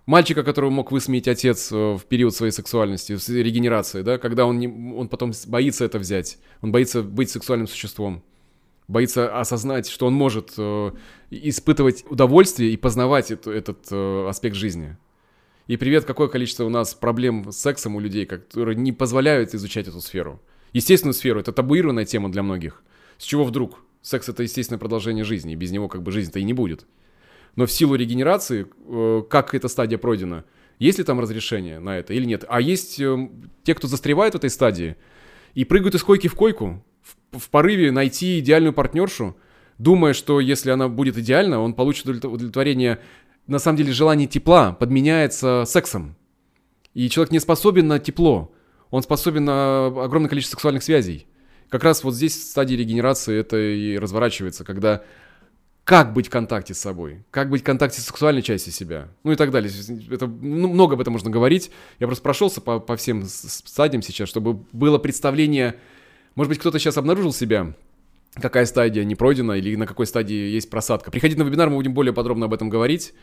[0.07, 4.67] Мальчика, которого мог высмеять отец э, в период своей сексуальности, регенерации, да, когда он, не,
[4.67, 8.23] он потом боится это взять, он боится быть сексуальным существом,
[8.87, 10.91] боится осознать, что он может э,
[11.29, 14.97] испытывать удовольствие и познавать это, этот э, аспект жизни.
[15.67, 19.87] И привет, какое количество у нас проблем с сексом у людей, которые не позволяют изучать
[19.87, 20.41] эту сферу.
[20.73, 22.81] Естественную сферу, это табуированная тема для многих.
[23.19, 23.83] С чего вдруг?
[24.01, 26.87] Секс это естественное продолжение жизни, и без него как бы жизнь-то и не будет
[27.55, 30.45] но в силу регенерации, э, как эта стадия пройдена,
[30.79, 32.43] Есть ли там разрешение на это или нет?
[32.47, 33.29] А есть э,
[33.63, 34.95] те, кто застревает в этой стадии
[35.53, 36.83] и прыгают из койки в койку
[37.31, 39.35] в, порыве найти идеальную партнершу,
[39.77, 42.99] думая, что если она будет идеальна, он получит удовлетворение,
[43.47, 46.15] на самом деле желание тепла подменяется сексом.
[46.93, 48.53] И человек не способен на тепло,
[48.89, 51.27] он способен на огромное количество сексуальных связей.
[51.69, 55.03] Как раз вот здесь в стадии регенерации это и разворачивается, когда
[55.91, 59.33] как быть в контакте с собой, как быть в контакте с сексуальной частью себя, ну
[59.33, 59.69] и так далее.
[60.09, 61.69] Это, ну, много об этом можно говорить.
[61.99, 65.75] Я просто прошелся по, по всем стадиям сейчас, чтобы было представление,
[66.35, 67.75] может быть, кто-то сейчас обнаружил себя,
[68.35, 71.11] какая стадия не пройдена или на какой стадии есть просадка.
[71.11, 73.13] Приходите на вебинар, мы будем более подробно об этом говорить.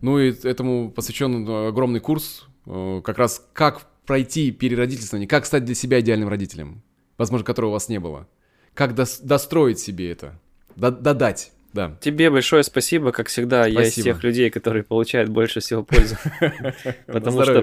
[0.00, 5.76] Ну и этому посвящен огромный курс, э, как раз как пройти переродительствование, как стать для
[5.76, 6.82] себя идеальным родителем,
[7.18, 8.26] возможно, которого у вас не было.
[8.74, 10.40] Как достроить себе это,
[10.74, 11.52] додать.
[11.76, 11.96] Да.
[12.00, 13.64] Тебе большое спасибо, как всегда.
[13.64, 13.80] Спасибо.
[13.80, 16.16] Я из тех людей, которые получают больше всего пользы.
[17.06, 17.62] Потому что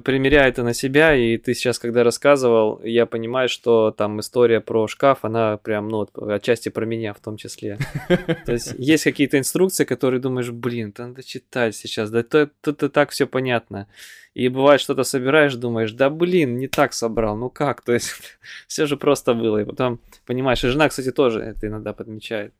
[0.00, 4.88] примеряя это на себя, и ты сейчас, когда рассказывал, я понимаю, что там история про
[4.88, 7.78] шкаф, она прям, ну, отчасти про меня в том числе.
[8.46, 13.10] То есть есть какие-то инструкции, которые думаешь, блин, надо читать сейчас, да тут и так
[13.10, 13.86] все понятно.
[14.34, 17.82] И бывает, что-то собираешь, думаешь, да блин, не так собрал, ну как?
[17.82, 18.12] То есть
[18.66, 19.58] все же просто было.
[19.58, 22.52] И потом понимаешь, и жена, кстати, тоже это иногда подмечает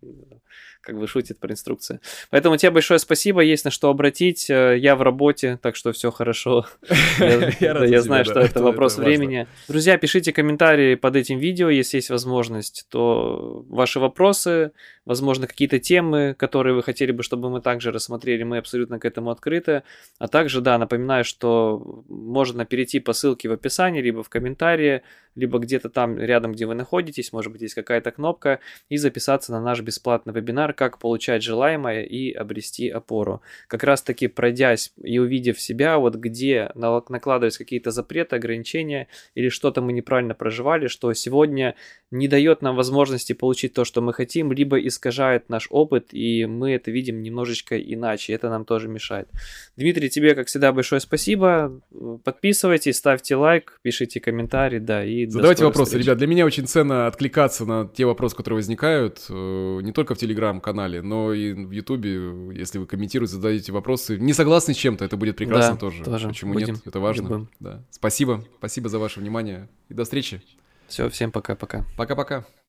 [0.80, 2.00] как бы шутит про инструкции.
[2.30, 4.48] Поэтому тебе большое спасибо, есть на что обратить.
[4.48, 6.66] Э, я в работе, так что все хорошо.
[7.20, 9.46] Я знаю, что это вопрос времени.
[9.68, 14.72] Друзья, пишите комментарии под этим видео, если есть возможность, то ваши вопросы,
[15.10, 19.30] возможно, какие-то темы, которые вы хотели бы, чтобы мы также рассмотрели, мы абсолютно к этому
[19.30, 19.82] открыты.
[20.20, 25.02] А также, да, напоминаю, что можно перейти по ссылке в описании, либо в комментарии,
[25.34, 29.60] либо где-то там рядом, где вы находитесь, может быть, есть какая-то кнопка, и записаться на
[29.60, 33.42] наш бесплатный вебинар «Как получать желаемое и обрести опору».
[33.66, 39.92] Как раз-таки пройдясь и увидев себя, вот где накладывались какие-то запреты, ограничения или что-то мы
[39.92, 41.74] неправильно проживали, что сегодня
[42.12, 46.72] не дает нам возможности получить то, что мы хотим, либо искажает наш опыт, и мы
[46.72, 49.28] это видим немножечко иначе, это нам тоже мешает.
[49.76, 51.80] Дмитрий, тебе, как всегда, большое спасибо.
[52.22, 56.04] Подписывайтесь, ставьте лайк, пишите комментарий, да, и Задавайте вопросы, встречи.
[56.04, 56.18] ребят.
[56.18, 61.00] Для меня очень ценно откликаться на те вопросы, которые возникают, э, не только в Телеграм-канале,
[61.00, 62.54] но и в Ютубе.
[62.54, 64.18] Если вы комментируете, задаете вопросы.
[64.18, 66.04] Не согласны с чем-то, это будет прекрасно да, тоже.
[66.04, 66.28] тоже.
[66.28, 66.82] Почему Будем нет?
[66.84, 67.48] Это важно.
[67.58, 67.82] Да.
[67.90, 68.44] Спасибо.
[68.58, 69.68] Спасибо за ваше внимание.
[69.88, 70.42] И до встречи.
[70.88, 71.86] Все, всем пока-пока.
[71.96, 72.44] Пока-пока.